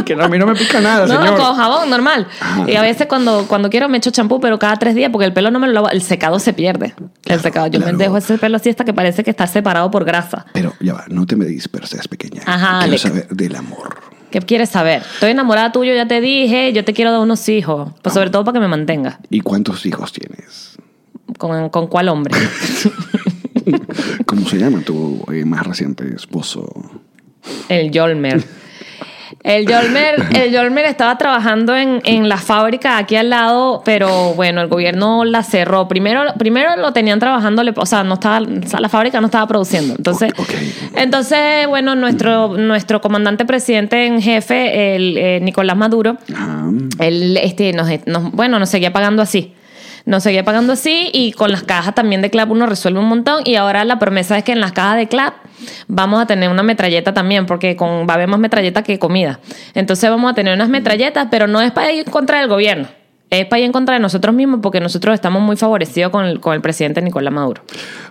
[0.04, 1.36] que no, a mí no me pica nada, no, señor.
[1.38, 2.26] con jabón normal.
[2.40, 2.70] Ajá.
[2.70, 5.32] Y a veces cuando, cuando quiero me echo champú, pero cada tres días porque el
[5.32, 6.94] pelo no me lo lavo, el secado se pierde.
[7.26, 7.96] el secado, yo claro.
[7.96, 10.46] me dejo ese pelo así hasta que parece que está separado por grasa.
[10.52, 12.42] Pero ya va, no te me disperses, pequeña.
[12.46, 14.00] Ajá, Quiero saber del amor.
[14.30, 15.02] ¿Qué quieres saber?
[15.02, 18.44] Estoy enamorada tuyo, ya te dije, yo te quiero dar unos hijos, pues sobre todo
[18.44, 19.20] para que me mantenga.
[19.28, 20.78] ¿Y cuántos hijos tienes?
[21.36, 22.34] ¿Con, con cuál hombre?
[24.26, 26.66] ¿Cómo se llama tu eh, más reciente esposo?
[27.68, 28.42] El Yolmer.
[29.42, 34.60] El Yolmer, el Yolmer estaba trabajando en, en la fábrica aquí al lado, pero bueno,
[34.60, 35.88] el gobierno la cerró.
[35.88, 39.94] Primero, primero lo tenían trabajando, o sea, no estaba, la fábrica no estaba produciendo.
[39.96, 40.32] Entonces,
[40.94, 46.16] entonces bueno, nuestro, nuestro comandante presidente en jefe, el eh, Nicolás Maduro,
[46.98, 49.54] él este, nos, nos- bueno, nos seguía pagando así.
[50.04, 53.42] Nos seguía pagando así y con las cajas también de CLAP uno resuelve un montón.
[53.44, 55.34] Y ahora la promesa es que en las cajas de CLAP
[55.88, 59.40] vamos a tener una metralleta también, porque con, va a haber más metralleta que comida.
[59.74, 62.88] Entonces vamos a tener unas metralletas, pero no es para ir contra del gobierno.
[63.32, 66.38] Es para ir en contra de nosotros mismos, porque nosotros estamos muy favorecidos con el,
[66.38, 67.62] con el presidente Nicolás Maduro.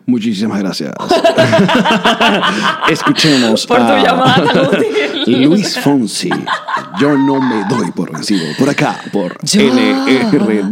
[0.08, 0.96] muchísimas gracias.
[2.90, 5.44] Escuchemos Por tu a llamada tan útil.
[5.44, 6.32] Luis Fonsi.
[7.00, 8.42] Yo no me doy por vencido.
[8.58, 10.72] Por acá, por Yo- FM.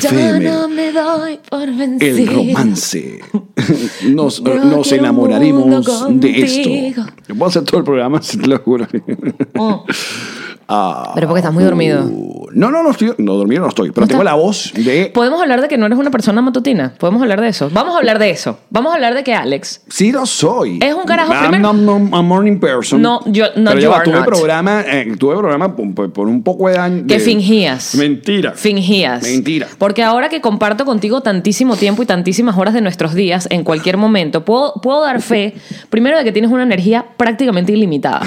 [0.00, 2.32] Yo no me doy por El vencido.
[2.32, 3.20] romance.
[4.08, 4.42] Nos,
[4.92, 6.70] enamoraremos de esto.
[7.28, 8.86] Yo puedo hacer todo el programa, si te lo juro.
[9.58, 9.84] Oh.
[10.68, 12.04] Ah, Pero porque estás muy dormido.
[12.04, 13.12] uh, no, no, no estoy.
[13.18, 13.90] No, dormido no estoy.
[13.92, 15.10] Pero tengo la voz de.
[15.12, 16.94] ¿Podemos hablar de que no eres una persona matutina?
[16.98, 17.70] ¿Podemos hablar de eso?
[17.72, 18.58] Vamos a hablar de eso.
[18.70, 20.78] Vamos a hablar de que Alex Sí lo soy.
[20.82, 23.00] Es un carajo, I'm primero- not- a morning person.
[23.02, 24.26] No, yo- no, Pero ya you va, are tuve not.
[24.26, 27.04] programa, eh, tuve programa por, por- por un poco de años.
[27.08, 27.94] que fingías.
[27.94, 28.52] Mentira.
[28.52, 29.22] Fingías.
[29.22, 29.66] Mentira.
[29.78, 33.96] Porque ahora que comparto contigo tantísimo tiempo y tantísimas horas de nuestros días, en cualquier
[33.96, 35.54] momento, puedo, puedo dar fe,
[35.90, 38.20] primero, de que tienes una energía prácticamente ilimitada.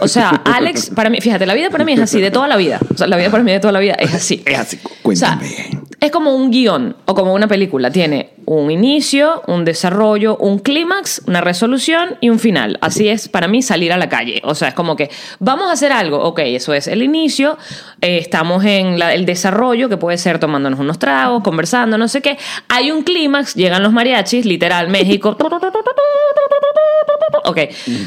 [0.00, 2.56] O sea, Alex, para mí, fíjate, la vida para mí es así, de toda la
[2.56, 2.78] vida.
[2.92, 4.42] O sea, la vida para mí de toda la vida es así.
[4.46, 4.78] Es así.
[5.02, 5.80] O sea, Cuéntame.
[6.00, 7.90] es como un guion o como una película.
[7.90, 12.78] Tiene un inicio, un desarrollo, un clímax, una resolución y un final.
[12.82, 14.42] Así es para mí salir a la calle.
[14.44, 16.22] O sea, es como que vamos a hacer algo.
[16.22, 17.56] Ok, eso es el inicio.
[18.02, 22.20] eh, estamos en la- el desarrollo, que puede ser tomándonos unos tragos, conversando, no sé
[22.20, 22.36] qué.
[22.68, 25.36] Hay un clímax, llegan los mariachis, literal, México.
[27.46, 27.58] Ok,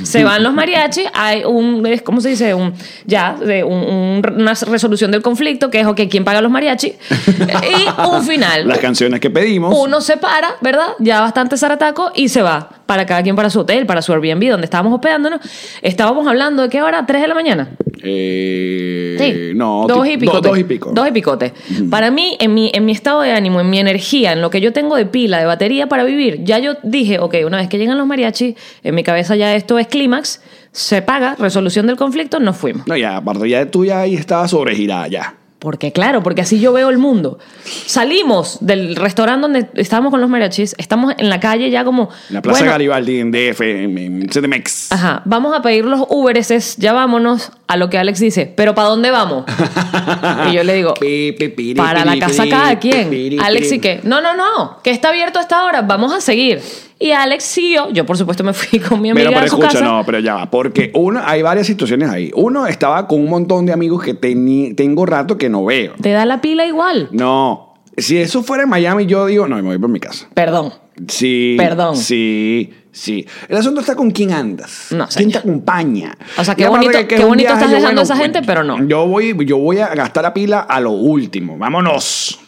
[0.04, 2.54] se van los mariachis, hay un, ¿cómo se dice?
[2.54, 2.74] Un,
[3.06, 6.94] ya, de un- un- una resolución del conflicto, que es, ok, ¿quién paga los mariachis?
[7.10, 8.68] y un final.
[8.68, 9.76] Las canciones que pedimos.
[9.78, 10.88] Uno se para, ¿verdad?
[11.00, 12.70] Ya bastante zarataco y se va.
[12.86, 15.42] Para cada quien para su hotel, para su Airbnb, donde estábamos hospedándonos.
[15.82, 17.06] Estábamos hablando de qué hora?
[17.06, 17.70] ¿Tres de la mañana?
[18.32, 19.52] Eh, Sí.
[19.56, 20.38] No, dos y picote.
[20.48, 20.92] do- dos y pico.
[20.94, 21.54] Dos y picote.
[21.90, 24.62] Para mí, en mi, en mi estado de ánimo, en mi energía, en lo que
[24.62, 27.78] yo tengo de pila, de batería para vivir, ya yo dije, ok, una vez que
[27.78, 30.42] llegan los mariachis, en mi cabeza ya esto es clímax,
[30.78, 32.86] se paga, resolución del conflicto, nos fuimos.
[32.86, 35.34] No, ya, aparte ya tú ya ahí estabas sobregirada ya.
[35.58, 37.40] Porque claro, porque así yo veo el mundo.
[37.64, 42.10] Salimos del restaurante donde estábamos con los mariachis, estamos en la calle ya como...
[42.30, 44.92] En la Plaza bueno, Garibaldi, en DF, en, CDMX.
[44.92, 48.76] Ajá, vamos a pedir los Uberes, es, ya vámonos a lo que Alex dice, pero
[48.76, 49.46] ¿para dónde vamos?
[50.52, 50.94] y yo le digo,
[51.76, 53.40] para la casa cada quien.
[53.42, 56.62] Alex y que, no, no, no, que está abierto hasta ahora, vamos a seguir.
[57.00, 59.56] Y Alex siguió, yo por supuesto me fui con mi amiga Pero, pero a su
[59.58, 59.86] escucha, casa.
[59.86, 60.50] no, pero ya va.
[60.50, 62.32] Porque uno, hay varias situaciones ahí.
[62.36, 65.94] Uno estaba con un montón de amigos que teni- tengo rato que no veo.
[66.02, 67.10] Te da la pila igual.
[67.12, 67.76] No.
[67.98, 70.28] Si eso fuera en Miami, yo digo, no, me voy por mi casa.
[70.34, 70.74] Perdón.
[71.08, 71.56] Sí.
[71.58, 71.96] Perdón.
[71.96, 73.26] Sí, sí.
[73.48, 74.88] El asunto está con quién andas.
[74.92, 76.18] No, ¿Quién te acompaña?
[76.38, 78.84] O sea, qué bonito- que- qué bonito viaje, estás dejando a esa gente, pero no.
[78.88, 81.58] Yo voy, yo voy a gastar la pila a lo último.
[81.60, 82.40] Vámonos.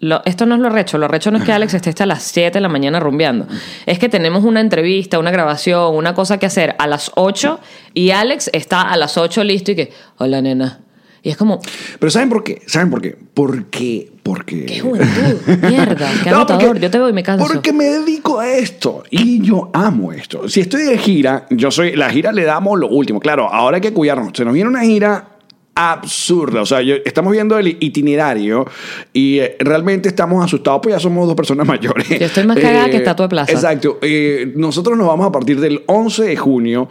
[0.00, 0.96] Lo- esto no es lo recho.
[0.98, 3.46] Lo recho no es que Alex esté hasta las 7 de la mañana rumbeando.
[3.84, 7.58] Es que tenemos una entrevista, una grabación, una cosa que hacer a las 8
[7.94, 10.80] y Alex está a las 8 listo y que, hola nena.
[11.20, 11.60] Y es como,
[11.98, 12.62] Pero ¿saben por qué?
[12.66, 13.18] ¿Saben por qué?
[13.34, 14.12] Porque...
[14.22, 14.66] Porque...
[14.66, 17.44] qué juventud, mierda, qué No, porque- Yo te veo y me canso.
[17.46, 20.48] Porque me dedico a esto y yo amo esto.
[20.48, 21.96] Si estoy de gira, yo soy.
[21.96, 23.18] La gira le damos lo último.
[23.20, 24.30] Claro, ahora hay que cuidarnos.
[24.34, 25.37] Se nos viene una gira
[25.78, 26.60] absurda.
[26.62, 28.66] O sea, yo- estamos viendo el itinerario
[29.12, 32.08] y eh, realmente estamos asustados, pues ya somos dos personas mayores.
[32.08, 33.52] Yo estoy más cagada que estatua de plaza.
[33.52, 33.98] Exacto.
[34.02, 36.88] Eh, nosotros nos vamos a partir del 11 de junio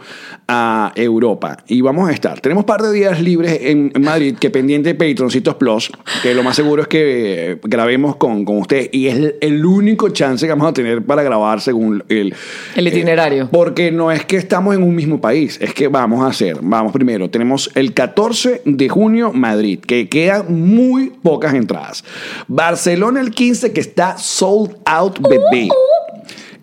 [0.48, 2.40] a Europa y vamos a estar.
[2.40, 5.90] Tenemos par de días libres en en Madrid que pendiente de Patroncitos Plus,
[6.22, 9.64] que lo más seguro es que eh, grabemos con, con ustedes y es el, el
[9.66, 12.34] único chance que vamos a tener para grabar según el,
[12.74, 13.44] El itinerario.
[13.44, 16.58] eh, porque no es que estamos en un mismo país, es que vamos a hacer,
[16.62, 22.04] vamos primero, tenemos el 14 de junio Madrid, que quedan muy pocas entradas.
[22.46, 25.68] Barcelona el 15 que está sold out, bebé.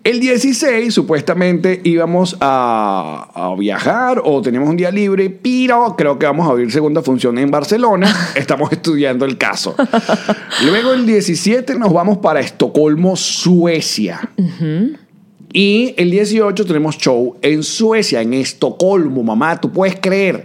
[0.06, 6.26] El 16 supuestamente íbamos a, a viajar o teníamos un día libre, pero creo que
[6.26, 8.14] vamos a abrir segunda función en Barcelona.
[8.36, 9.74] Estamos estudiando el caso.
[10.64, 14.30] Luego el 17 nos vamos para Estocolmo, Suecia.
[15.58, 20.42] Y el 18 tenemos show en Suecia, en Estocolmo, mamá, tú puedes creer.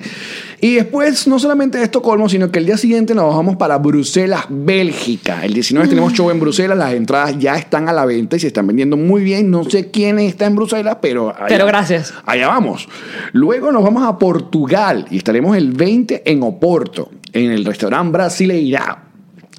[0.61, 4.45] Y después, no solamente de Estocolmo, sino que el día siguiente nos vamos para Bruselas,
[4.47, 5.43] Bélgica.
[5.43, 8.47] El 19 tenemos show en Bruselas, las entradas ya están a la venta y se
[8.47, 9.51] están vendiendo muy bien.
[9.51, 11.31] No sé quién está en Bruselas, pero...
[11.35, 12.13] allá- Pero gracias.
[12.25, 12.87] Allá vamos.
[13.33, 19.10] Luego nos vamos a Portugal y estaremos el 20 en Oporto, en el restaurante Brasileira.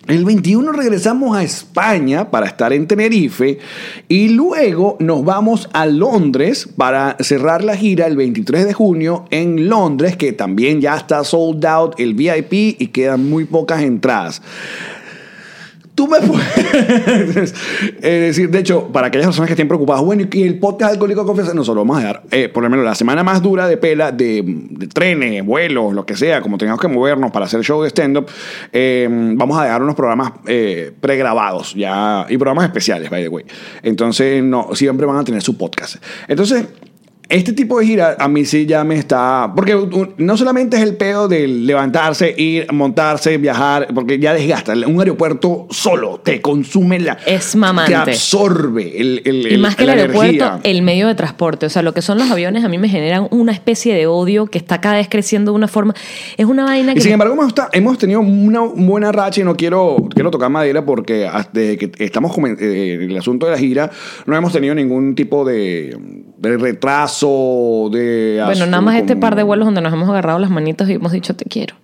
[0.08, 3.60] El 21 regresamos a España para estar en Tenerife
[4.08, 9.68] y luego nos vamos a Londres para cerrar la gira el 23 de junio en
[9.68, 14.42] Londres, que también ya está sold out el VIP y quedan muy pocas entradas.
[16.02, 17.54] Tú me puedes
[18.02, 21.24] eh, decir, de hecho, para aquellas personas que estén preocupadas, bueno, y el podcast Alcohólico
[21.24, 24.10] Confianza, nosotros vamos a dar, eh, por lo menos la semana más dura de pela,
[24.10, 28.26] de, trenes, vuelos, lo que sea, como tengamos que movernos para hacer show de stand-up,
[28.72, 30.32] eh, vamos a dejar unos programas
[31.00, 33.44] pregrabados ya, y programas especiales, by the way.
[33.84, 36.02] Entonces, no, siempre van a tener su podcast.
[36.26, 36.66] Entonces,
[37.32, 39.52] este tipo de gira a mí sí ya me está.
[39.56, 39.74] Porque
[40.18, 44.74] no solamente es el pedo de levantarse, ir, montarse, viajar, porque ya desgasta.
[44.86, 47.18] Un aeropuerto solo te consume la.
[47.26, 47.92] Es mamante.
[47.92, 49.22] Te absorbe el.
[49.24, 50.60] el- Y el- más que el aeropuerto, energía.
[50.62, 51.66] el medio de transporte.
[51.66, 54.46] O sea, lo que son los aviones a mí me generan una especie de odio
[54.46, 55.94] que está cada vez creciendo de una forma.
[56.36, 56.98] Es una vaina que.
[57.00, 60.84] Y sin embargo, hemos, hemos tenido una buena racha y no quiero, quiero tocar madera
[60.84, 63.90] porque hasta que estamos eh, en el asunto de la gira
[64.26, 65.96] no hemos tenido ningún tipo de,
[66.42, 68.42] de retraso, de...
[68.44, 71.12] bueno, nada más este par de vuelos donde nos hemos agarrado las manitos y hemos
[71.12, 71.76] dicho te quiero.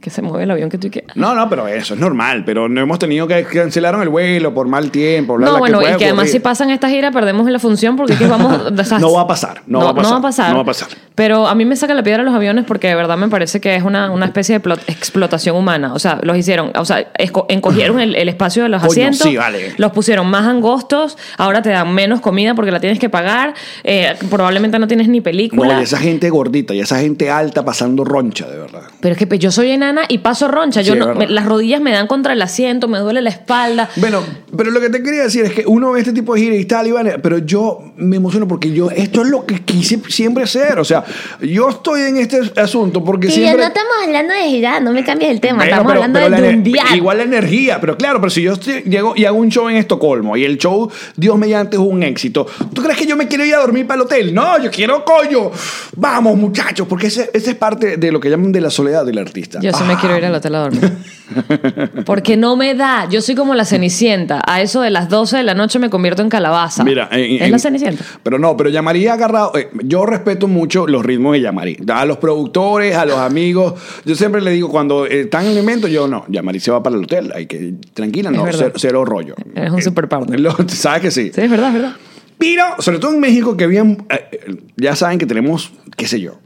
[0.00, 1.04] Que se mueve el avión que tú que...
[1.14, 2.44] No, no, pero eso es normal.
[2.46, 5.36] Pero no hemos tenido que cancelaron el vuelo por mal tiempo.
[5.36, 8.14] bla, No, bla, bueno, y que además si pasan esta gira perdemos la función porque
[8.14, 8.58] es que vamos...
[8.78, 10.50] o sea, No va a pasar, no va a pasar, No va a pasar.
[10.50, 10.88] no va a pasar.
[11.14, 13.76] Pero a mí me saca la piedra los aviones porque de verdad me parece que
[13.76, 15.92] es una, una especie de plot- explotación humana.
[15.92, 17.12] O sea, los hicieron, o sea,
[17.48, 19.74] encogieron el, el espacio de los Coño, asientos, sí, vale.
[19.76, 23.52] los pusieron más angostos, ahora te dan menos comida porque la tienes que pagar,
[23.84, 25.74] eh, probablemente no tienes ni película.
[25.74, 28.82] No, y esa gente gordita y esa gente alta pasando roncha, de verdad.
[29.00, 30.80] Pero es que pues, yo soy enana y paso roncha.
[30.82, 31.18] Yo Sí, es no- verdad.
[31.28, 33.88] me- las rodillas me dan contra el asiento, me duele la espalda.
[33.96, 34.22] Bueno,
[34.56, 36.64] pero lo que te quería decir es que uno ve este tipo de gira y
[36.64, 40.78] tal, Iván, pero yo me emociono porque yo, esto es lo que quise siempre ser.
[40.78, 41.04] O sea,
[41.40, 43.56] yo estoy en este asunto porque Y ya siempre.
[43.62, 46.42] no estamos hablando de gira, no me cambies el tema, Bueno, estamos pero- hablando pero
[46.46, 46.96] de Dumbiar.
[46.96, 49.76] Igual la energía, pero claro, pero si yo estoy- llego y hago un show en
[49.76, 53.44] Estocolmo y el show, Dios mediante, es un éxito, ¿tú crees que yo me quiero
[53.44, 54.34] ir a dormir para el hotel?
[54.34, 55.50] No, yo quiero coño.
[55.96, 59.18] Vamos, muchachos, porque ese, ese es parte de lo que llaman de la soledad del
[59.18, 59.39] artista.
[59.60, 60.92] Yo sí me quiero ir al hotel a dormir.
[62.06, 63.08] Porque no me da.
[63.08, 64.42] Yo soy como la cenicienta.
[64.46, 66.84] A eso de las 12 de la noche me convierto en calabaza.
[66.84, 68.04] Mira, en- es en- la cenicienta.
[68.22, 69.52] Pero no, pero Yamari ha agarrado.
[69.56, 71.76] eh, yo respeto mucho los ritmos de Yamari.
[71.92, 73.74] A los productores, a los amigos.
[74.04, 76.24] Yo siempre le digo, cuando eh, están en el evento, yo no.
[76.28, 77.32] Yamari se va para el hotel.
[77.34, 77.74] Hay que.
[77.94, 78.44] Tranquila, Es no.
[78.50, 79.34] Cero, cero rollo.
[79.54, 80.40] Eres un Eh, super partner.
[80.40, 81.30] lo- ¿Sabes que sí?
[81.34, 81.92] Sí, es verdad, es verdad.
[82.38, 84.04] Pero, sobre todo en México, que bien.
[84.08, 86.38] eh, ya saben que tenemos, qué sé yo.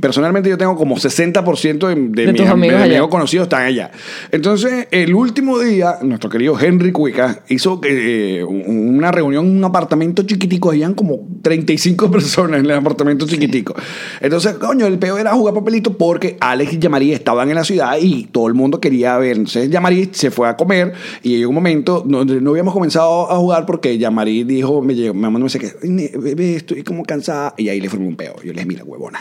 [0.00, 2.92] Personalmente yo tengo como 60% de, de, De mis amigos de allá.
[2.94, 3.90] amigos conocidos están allá.
[4.30, 9.64] Entonces, el último día, nuestro querido Henry Cuica hizo eh, un- una reunión en un
[9.64, 10.70] apartamento chiquitico.
[10.70, 13.74] Habían como 35 personas en el apartamento chiquitico.
[14.20, 17.96] Entonces, coño, el peor era jugar papelito porque Alex y Yamari estaban en la ciudad
[18.00, 19.36] y todo el mundo quería ver.
[19.36, 23.36] Entonces, Yamari se fue a comer y llegó un momento donde no habíamos comenzado a
[23.36, 27.04] jugar porque Yamari dijo, me llegó, me mandó un mensaje, "Ay, ne- bebé, estoy como
[27.04, 27.54] cansada.
[27.56, 28.34] Y ahí le formé un peo.
[28.44, 29.20] Yo le dije, mira, huevona.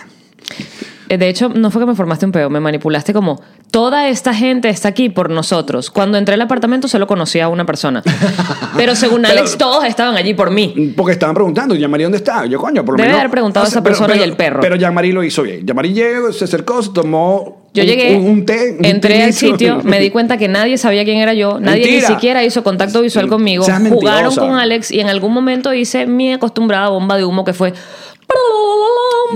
[1.10, 4.34] Eh, De hecho, no fue que me formaste un peo, me manipulaste como toda esta
[4.34, 5.90] gente está aquí por nosotros.
[5.92, 8.02] Cuando entré al apartamento solo conocía a una persona.
[8.78, 10.94] Pero según Pero- Alex, todos estaban allí por mí.
[10.96, 12.46] Porque estaban preguntando, ¿Yamari dónde está?
[12.46, 13.20] Yo, coño, por lo Debe menos.
[13.20, 14.62] haber preguntado a esa persona y el perro.
[14.62, 15.66] Pero Yamari lo hizo bien.
[15.66, 18.76] Yamari llegó, se acercó, se tomó Yo un, llegué, un, un té.
[18.80, 22.08] un entré al sitio, me di cuenta que nadie sabía quién era yo, nadie Mentira.
[22.10, 23.64] ni siquiera hizo contacto visual conmigo.
[23.66, 27.54] Seas Jugaron con Alex y en algún momento hice mi acostumbrada bomba de humo que
[27.54, 27.74] fue...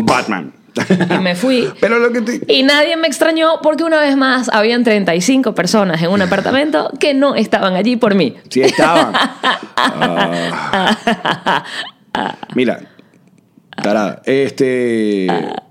[0.04, 0.54] Batman.
[1.10, 1.70] Y me fui.
[1.80, 2.54] Pero lo que te.
[2.54, 7.14] Y nadie me extrañó porque una vez más habían 35 personas en un apartamento que
[7.14, 8.36] no estaban allí por mí.
[8.50, 9.14] Sí estaban.
[12.14, 12.38] Ah.
[12.56, 12.80] Mira.
[13.82, 14.22] Tarada.
[14.26, 15.28] Este.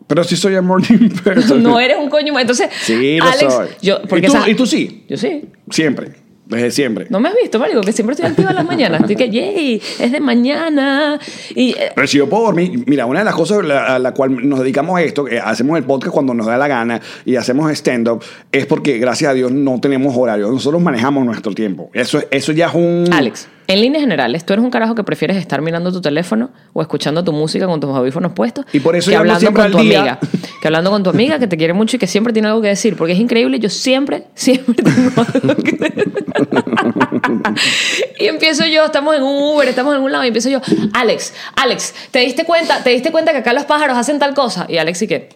[0.07, 1.63] Pero si soy a morning person.
[1.63, 2.39] No eres un coño.
[2.39, 3.69] Entonces, Sí, lo Alex, soy.
[3.81, 5.05] yo, porque ¿Y, tú, esa- y tú sí.
[5.09, 5.43] Yo sí.
[5.71, 6.13] Siempre.
[6.47, 7.07] Desde siempre.
[7.09, 9.01] No me has visto, marico, que siempre estoy activa en las mañanas.
[9.01, 11.19] Estoy que, yay, es de mañana.
[11.55, 14.47] Y eh, Pero si yo puedo dormir, mira, una de las cosas a la cual
[14.47, 17.71] nos dedicamos a esto, que hacemos el podcast cuando nos da la gana y hacemos
[17.73, 18.23] stand-up,
[18.53, 20.51] es porque gracias a Dios no tenemos horario.
[20.51, 21.91] Nosotros manejamos nuestro tiempo.
[21.95, 23.09] Eso, eso ya es un.
[23.11, 26.83] Alex, en líneas generales, tú eres un carajo que prefieres estar mirando tu teléfono o
[26.83, 30.01] escuchando tu música con tus audífonos puestos Y por eso que hablando con tu día.
[30.01, 30.19] amiga.
[30.61, 32.69] Que hablando con tu amiga que te quiere mucho y que siempre tiene algo que
[32.69, 32.97] decir.
[32.97, 36.13] Porque es increíble, yo siempre, siempre tengo algo que decir.
[38.19, 40.61] y empiezo yo, estamos en un Uber, estamos en algún lado, y empiezo yo,
[40.93, 42.83] Alex, Alex, ¿te diste cuenta?
[42.83, 44.67] ¿Te diste cuenta que acá los pájaros hacen tal cosa?
[44.69, 45.29] Y Alex, ¿y qué?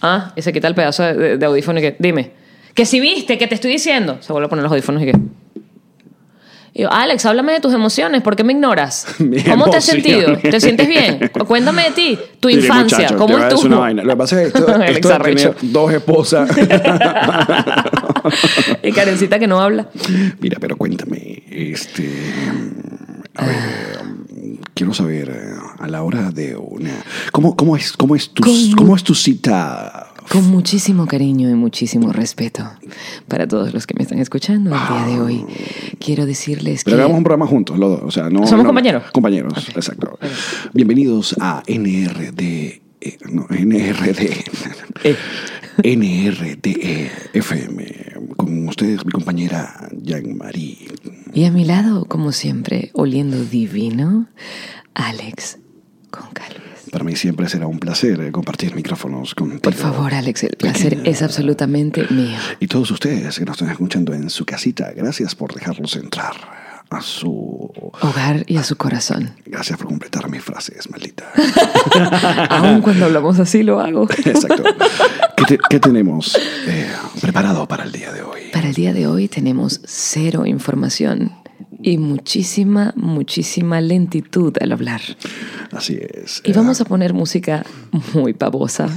[0.00, 2.32] Ah, y se quita el pedazo de, de- de audífono y que, dime,
[2.74, 4.18] que si viste, que te estoy diciendo.
[4.20, 5.12] Se vuelve a poner los audífonos y que.
[6.74, 9.06] Y yo, Alex, háblame de tus emociones, ¿por qué me ignoras?
[9.50, 10.36] ¿Cómo te has sentido?
[10.38, 11.30] ¿Te sientes bien?
[11.46, 13.72] Cuéntame de ti, tu Mire, infancia, muchacho, te ¿cómo voy a decir estuvo?
[13.72, 14.02] una vaina.
[14.04, 15.50] Lo que pasa es que esto, Alex esto de arrecho.
[15.52, 16.50] tener dos esposas.
[18.82, 19.88] y Karencita que no habla.
[20.40, 22.10] Mira, pero cuéntame, este.
[23.34, 23.56] A ver,
[24.74, 26.92] quiero saber eh, a la hora de una.
[27.32, 28.56] ¿Cómo, cómo, es, cómo, es, tu, ¿Cómo?
[28.76, 30.11] ¿Cómo es tu cita?
[30.30, 32.70] Con muchísimo cariño y muchísimo respeto
[33.28, 35.44] para todos los que me están escuchando el día de hoy,
[35.98, 36.90] quiero decirles que...
[36.90, 38.02] Pero hagamos un programa juntos, los dos.
[38.04, 39.04] O sea, no, ¿Somos no- compañeros?
[39.12, 40.18] Compañeros, exacto.
[40.72, 42.40] Bienvenidos a NRD.
[43.00, 44.44] eh, no, NRD.
[45.04, 45.16] Eh.
[45.84, 47.84] NRDE FM.
[48.36, 50.88] Con ustedes, mi compañera Jean-Marie.
[51.34, 54.28] Y a mi lado, como siempre, oliendo divino,
[54.94, 55.58] Alex
[56.10, 56.71] Concalves.
[56.92, 59.62] Para mí siempre será un placer eh, compartir micrófonos contigo.
[59.62, 62.36] Por favor, Alex, el placer es absolutamente mío.
[62.60, 66.34] Y todos ustedes que nos están escuchando en su casita, gracias por dejarlos entrar
[66.90, 67.72] a su...
[68.02, 69.30] Hogar y a su corazón.
[69.46, 71.24] Gracias por completar mis frases, maldita.
[72.50, 74.06] Aún cuando hablamos así lo hago.
[74.26, 74.62] Exacto.
[75.36, 76.36] ¿Qué, te- qué tenemos
[76.66, 76.88] eh,
[77.22, 78.42] preparado para el día de hoy?
[78.52, 81.32] Para el día de hoy tenemos cero información
[81.82, 85.00] y muchísima, muchísima lentitud al hablar.
[85.70, 86.42] Así es.
[86.44, 87.64] Y vamos a poner música
[88.14, 88.88] muy pavosa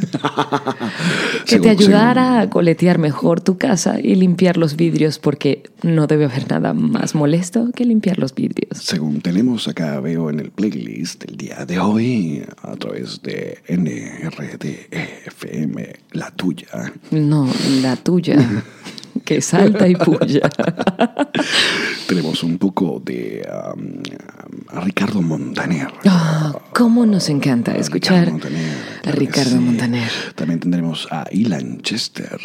[1.46, 6.26] que te ayudara a coletear mejor tu casa y limpiar los vidrios porque no debe
[6.26, 8.80] haber nada más molesto que limpiar los vidrios.
[8.80, 15.14] Según tenemos acá, veo en el playlist del día de hoy, a través de NRDFM,
[16.12, 16.94] la tuya.
[17.12, 17.50] No,
[17.82, 18.38] la tuya,
[19.24, 20.50] que salta y puya.
[22.08, 24.02] Tenemos un poco de um,
[24.70, 25.88] a Ricardo Montaner.
[26.06, 29.58] Ah, ¿Cómo nos encanta escuchar Ricardo Montaner, a Ricardo sí.
[29.58, 30.12] Montaner?
[30.36, 32.40] También tendremos a Ilan Chester.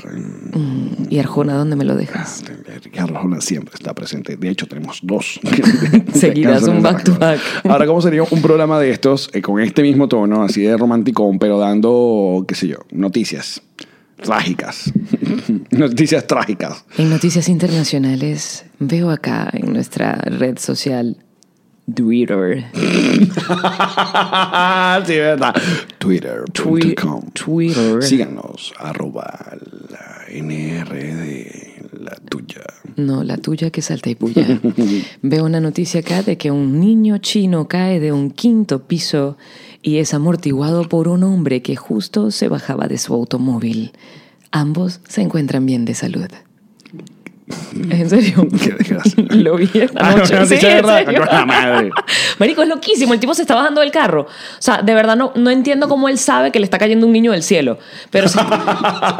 [1.09, 2.43] ¿Y Arjona dónde me lo dejas?
[2.83, 4.37] Ricardo Arjona siempre está presente.
[4.37, 5.41] De hecho, tenemos dos.
[6.15, 7.41] Seguidas, un back to back.
[7.69, 11.39] Ahora, ¿cómo sería un programa de estos eh, con este mismo tono, así de romanticón,
[11.39, 13.63] pero dando, qué sé yo, noticias
[14.21, 14.93] trágicas?
[15.71, 16.85] noticias trágicas.
[16.99, 21.17] En noticias internacionales, veo acá en nuestra red social
[21.95, 22.65] Twitter.
[25.07, 25.55] sí, verdad.
[25.99, 27.31] Twitter.com.
[27.33, 28.03] Twitter.
[28.03, 29.57] Síganos, arroba
[29.89, 32.17] la NRD, la
[32.51, 32.65] tuya.
[32.97, 34.61] No, la tuya que salta y puya.
[35.23, 39.37] Veo una noticia acá de que un niño chino cae de un quinto piso
[39.83, 43.93] y es amortiguado por un hombre que justo se bajaba de su automóvil.
[44.51, 46.29] Ambos se encuentran bien de salud.
[47.91, 48.47] ¿En serio?
[48.63, 49.25] Qué desgracia.
[49.31, 50.35] Lo vi esta Ah, noche.
[50.39, 51.21] no, Sí, sí, en verdad, serio.
[51.27, 51.91] con la madre.
[52.39, 53.15] Marico, es loquísimo.
[53.15, 54.23] El tipo se está bajando del carro.
[54.23, 54.29] O
[54.63, 57.33] sea, de verdad no, no entiendo cómo él sabe que le está cayendo un niño
[57.33, 57.79] del cielo.
[58.11, 58.39] Pero sí,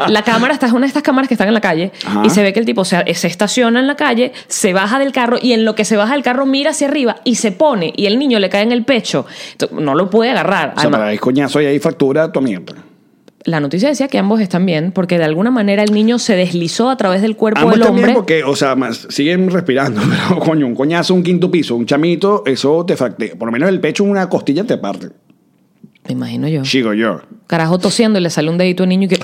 [0.07, 2.21] la cámara, esta es una de estas cámaras que están en la calle Ajá.
[2.25, 5.11] y se ve que el tipo se, se estaciona en la calle, se baja del
[5.11, 7.93] carro y en lo que se baja del carro mira hacia arriba y se pone
[7.95, 9.25] y el niño le cae en el pecho.
[9.53, 10.69] Entonces, no lo puede agarrar.
[10.69, 12.73] O sea, Además, para el coñazo y ahí factura tu mierda.
[13.43, 16.89] La noticia decía que ambos están bien porque de alguna manera el niño se deslizó
[16.89, 18.13] a través del cuerpo Ambos del hombre.
[18.13, 22.43] porque, o sea, más, siguen respirando, pero coño, un coñazo, un quinto piso, un chamito,
[22.45, 23.35] eso te fractea.
[23.35, 25.09] Por lo menos el pecho, una costilla te parte.
[26.07, 26.63] Me imagino yo.
[26.63, 27.21] Chico, yo.
[27.45, 29.19] Carajo tosiendo y le sale un dedito al niño y que...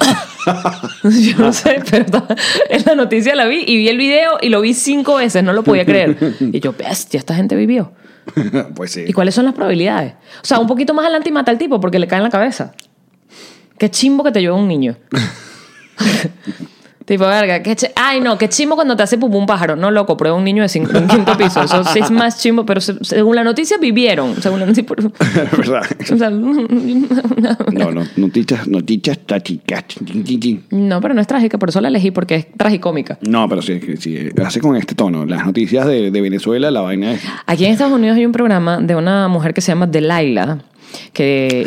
[1.03, 2.27] Yo no sé, pero
[2.69, 5.53] en la noticia la vi y vi el video y lo vi cinco veces, no
[5.53, 6.35] lo podía creer.
[6.39, 7.93] Y yo, bestia, esta gente vivió.
[8.75, 9.05] pues sí.
[9.07, 10.13] ¿Y cuáles son las probabilidades?
[10.43, 12.29] O sea, un poquito más adelante y mata al tipo porque le cae en la
[12.29, 12.73] cabeza.
[13.77, 14.95] Qué chimbo que te lleva un niño.
[17.05, 19.75] tipo, verga, qué ch- Ay, no, qué chimbo cuando te hace pupú un pájaro.
[19.77, 21.61] No, loco, prueba un niño de cinco- un quinto piso.
[21.63, 24.35] Eso sí es más chimbo, pero se- según la noticia vivieron.
[24.41, 24.83] Según la noticia...
[25.57, 25.83] ¿Verdad?
[26.11, 29.85] o sea, No, no, noticias, noticias trágicas.
[30.71, 33.17] No, pero no es trágica, por eso la elegí porque es tragicómica.
[33.21, 35.25] No, pero sí, sí, hace con este tono.
[35.25, 37.21] Las noticias de, de Venezuela, la vaina es...
[37.45, 40.57] Aquí en Estados Unidos hay un programa de una mujer que se llama Delilah,
[41.13, 41.65] que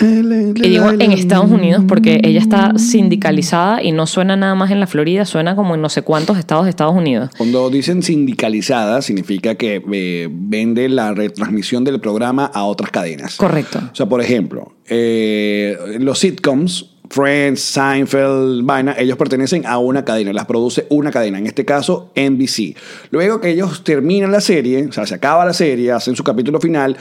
[0.57, 4.81] y digo en Estados Unidos porque ella está sindicalizada y no suena nada más en
[4.81, 7.31] la Florida, suena como en no sé cuántos estados de Estados Unidos.
[7.37, 13.37] Cuando dicen sindicalizada, significa que eh, vende la retransmisión del programa a otras cadenas.
[13.37, 13.81] Correcto.
[13.93, 20.33] O sea, por ejemplo, eh, los sitcoms, Friends, Seinfeld, vaina, ellos pertenecen a una cadena,
[20.33, 22.77] las produce una cadena, en este caso NBC.
[23.11, 26.61] Luego que ellos terminan la serie, o sea, se acaba la serie, hacen su capítulo
[26.61, 26.97] final,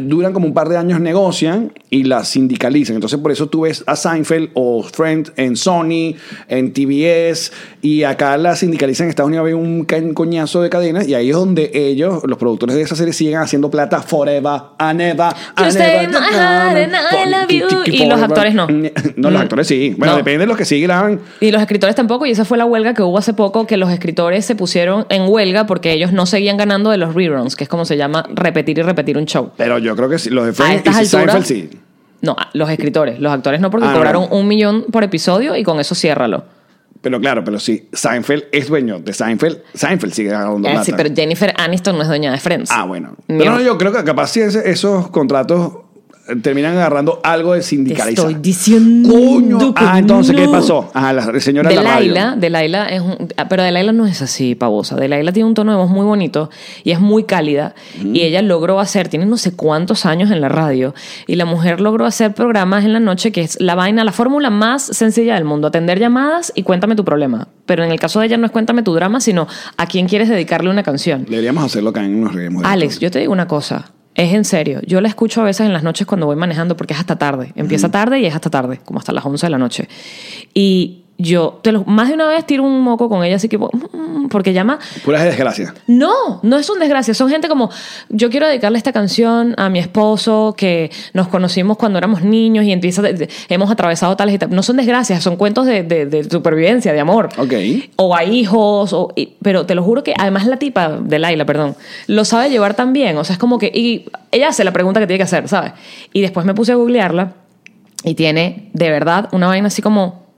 [0.00, 2.94] duran como un par de años, negocian y la sindicalizan.
[2.96, 6.14] Entonces, por eso tú ves a Seinfeld o Friends en Sony,
[6.48, 7.52] en TBS,
[7.82, 11.36] y acá la sindicalizan en Estados Unidos, hay un coñazo de cadenas, y ahí es
[11.36, 14.60] donde ellos, los productores de esa serie, siguen haciendo plata forever,
[17.26, 17.66] love you.
[17.86, 18.66] Y los actores no.
[19.16, 19.42] No, los Mm.
[19.42, 19.94] actores sí.
[19.96, 20.18] Bueno, No.
[20.18, 21.20] depende de los que sigan.
[21.40, 23.90] Y los escritores tampoco, y esa fue la huelga que hubo hace poco, que los
[23.90, 27.70] escritores se pusieron en huelga porque ellos no seguían ganando de los reruns, que es
[27.70, 29.50] como se llama repetir y repetir un show.
[29.56, 31.70] Pero yo creo que sí, los de Friends y Seinfeld sí.
[32.22, 33.18] No, los escritores.
[33.18, 34.36] Los actores no, porque Ah, cobraron no.
[34.36, 36.44] un millón por episodio y con eso ciérralo.
[37.00, 39.58] Pero claro, pero sí, Seinfeld es dueño de Seinfeld.
[39.72, 40.84] Seinfeld sigue ganando Eh, plata.
[40.84, 42.70] sí, pero Jennifer Aniston no es dueña de Friends.
[42.70, 43.16] Ah, bueno.
[43.26, 45.72] Pero no, yo creo que capaz sí esos contratos
[46.42, 48.26] terminan agarrando algo de Te sindicalizar.
[48.26, 49.08] estoy diciendo.
[49.08, 49.74] Coño.
[49.76, 50.90] Ah, entonces, ¿qué pasó?
[50.94, 52.12] Ajá, la señora de la radio.
[52.14, 54.96] Delilah, Delilah es un, ah, pero Delilah no es así, pavosa.
[54.96, 56.50] Delilah tiene un tono de voz muy bonito
[56.84, 57.74] y es muy cálida.
[58.02, 60.94] Y ella logró hacer, tiene no sé cuántos años en la radio,
[61.26, 64.50] y la mujer logró hacer programas en la noche que es la vaina, la fórmula
[64.50, 67.48] más sencilla del mundo, atender llamadas y cuéntame tu problema.
[67.66, 70.28] Pero en el caso de ella no es cuéntame tu drama, sino a quién quieres
[70.28, 71.26] dedicarle una canción.
[71.28, 73.92] Deberíamos hacerlo acá en unos de Alex, yo te digo una cosa.
[74.14, 74.80] Es en serio.
[74.86, 77.52] Yo la escucho a veces en las noches cuando voy manejando porque es hasta tarde.
[77.54, 79.88] Empieza tarde y es hasta tarde, como hasta las 11 de la noche.
[80.52, 83.58] Y yo te lo- más de una vez tiro un moco con ella, así que
[83.58, 85.72] mm, porque llama Puras desgracias.
[85.86, 87.14] no, no es un desgracia.
[87.14, 87.70] Son gente como,
[88.08, 92.72] yo quiero dedicarle esta canción a mi esposo, que nos conocimos cuando éramos niños y
[92.72, 94.38] empieza, de- de- hemos atravesado tales.
[94.50, 97.28] No son desgracias, son cuentos de, de- de supervivencia, de amor.
[97.38, 97.52] Ok.
[97.96, 101.44] O a hijos, o- y- pero te lo juro que además la tipa de Laila,
[101.44, 101.74] perdón,
[102.06, 103.16] lo sabe llevar tan bien.
[103.18, 105.72] O sea, es como que, y ella hace la pregunta que tiene que hacer, ¿sabes?
[106.12, 107.32] Y después me puse a googlearla
[108.04, 110.29] y tiene de verdad una vaina así como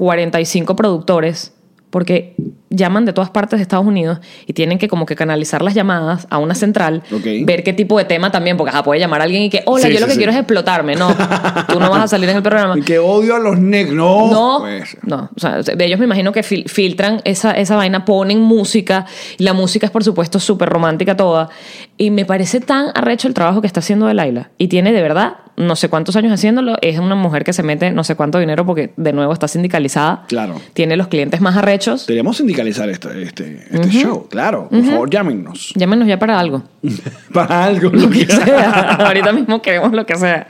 [0.00, 1.52] 45 productores
[1.90, 2.34] porque
[2.70, 6.26] llaman de todas partes de Estados Unidos y tienen que como que canalizar las llamadas
[6.30, 7.26] a una central, Ok.
[7.44, 9.86] ver qué tipo de tema también, porque ajá, puede llamar a alguien y que, hola,
[9.86, 10.18] Sí, yo lo sí, que sí.
[10.18, 10.94] quiero es explotarme.
[10.96, 11.08] No,
[11.68, 12.74] tú no vas a salir en el programa.
[12.78, 13.96] Y que odio a los negros.
[13.96, 14.30] No.
[14.30, 15.28] No, Pues, no.
[15.36, 19.04] O sea, ellos me imagino que fil- filtran esa, esa vaina, ponen música.
[19.38, 21.48] Y la música es, por supuesto, súper romántica toda.
[21.96, 24.50] Y me parece tan arrecho el trabajo que está haciendo de Laila.
[24.58, 26.76] Y tiene de verdad no sé cuántos años haciéndolo.
[26.80, 30.24] Es una mujer que se mete no sé cuánto dinero porque, de nuevo, está sindicalizada.
[30.28, 30.54] Claro.
[30.72, 32.06] Tiene los clientes más arrechos.
[32.06, 34.68] Deberíamos sindicalizar este, este, este show, claro.
[34.68, 35.72] Por favor, llámenos.
[35.74, 36.62] Llámenos ya para algo.
[37.32, 38.94] Para algo, lo que sea.
[39.06, 40.48] Ahorita mismo queremos lo que sea.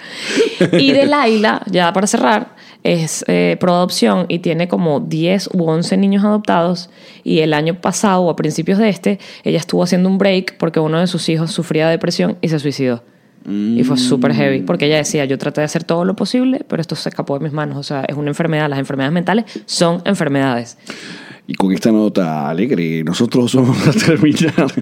[0.73, 5.65] Y de Laila, ya para cerrar, es eh, pro adopción y tiene como 10 u
[5.65, 6.91] 11 niños adoptados.
[7.25, 10.81] Y el año pasado, o a principios de este, ella estuvo haciendo un break porque
[10.81, 13.03] uno de sus hijos sufría depresión y se suicidó.
[13.47, 16.83] Y fue súper heavy, porque ella decía, yo traté de hacer todo lo posible, pero
[16.83, 17.79] esto se escapó de mis manos.
[17.79, 18.69] O sea, es una enfermedad.
[18.69, 20.77] Las enfermedades mentales son enfermedades.
[21.51, 24.73] Y con esta nota alegre, nosotros vamos a terminar.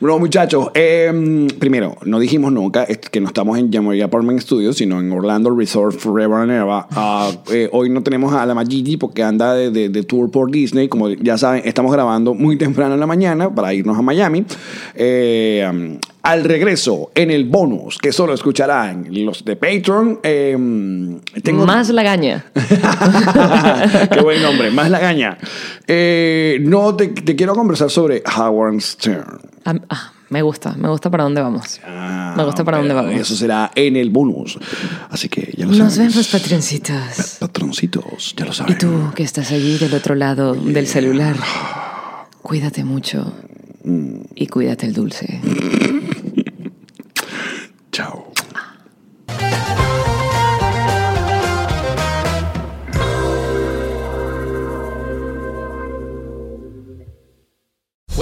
[0.00, 4.98] Bueno, muchachos, eh, primero, no dijimos nunca que no estamos en Yamoya Apartment Studios, sino
[4.98, 6.82] en Orlando Resort Forever and Ever.
[6.90, 10.50] Ah, eh, hoy no tenemos a la Magigi porque anda de, de- de tour por
[10.50, 10.88] Disney.
[10.88, 14.44] Como ya saben, estamos grabando muy temprano en la mañana para irnos a Miami.
[14.96, 20.56] Eh, al regreso, en el bonus, que solo escucharán los de Patreon, eh,
[21.42, 22.44] tengo Más lagaña.
[24.12, 25.38] Qué buen nombre, más lagaña.
[25.86, 29.38] Eh, no, te, te quiero conversar sobre Howard Stern.
[29.64, 31.80] Ah, ah, me gusta, me gusta para dónde vamos.
[31.84, 33.14] Ah, me gusta para dónde vamos.
[33.14, 34.58] Eso será en el bonus.
[35.10, 36.10] Así que ya lo Nos saben.
[36.10, 37.36] vemos, patroncitos.
[37.40, 38.74] Patroncitos, ya lo saben.
[38.74, 41.36] Y tú que estás allí del otro lado del celular,
[42.42, 43.32] cuídate mucho
[44.34, 45.40] y cuídate el dulce.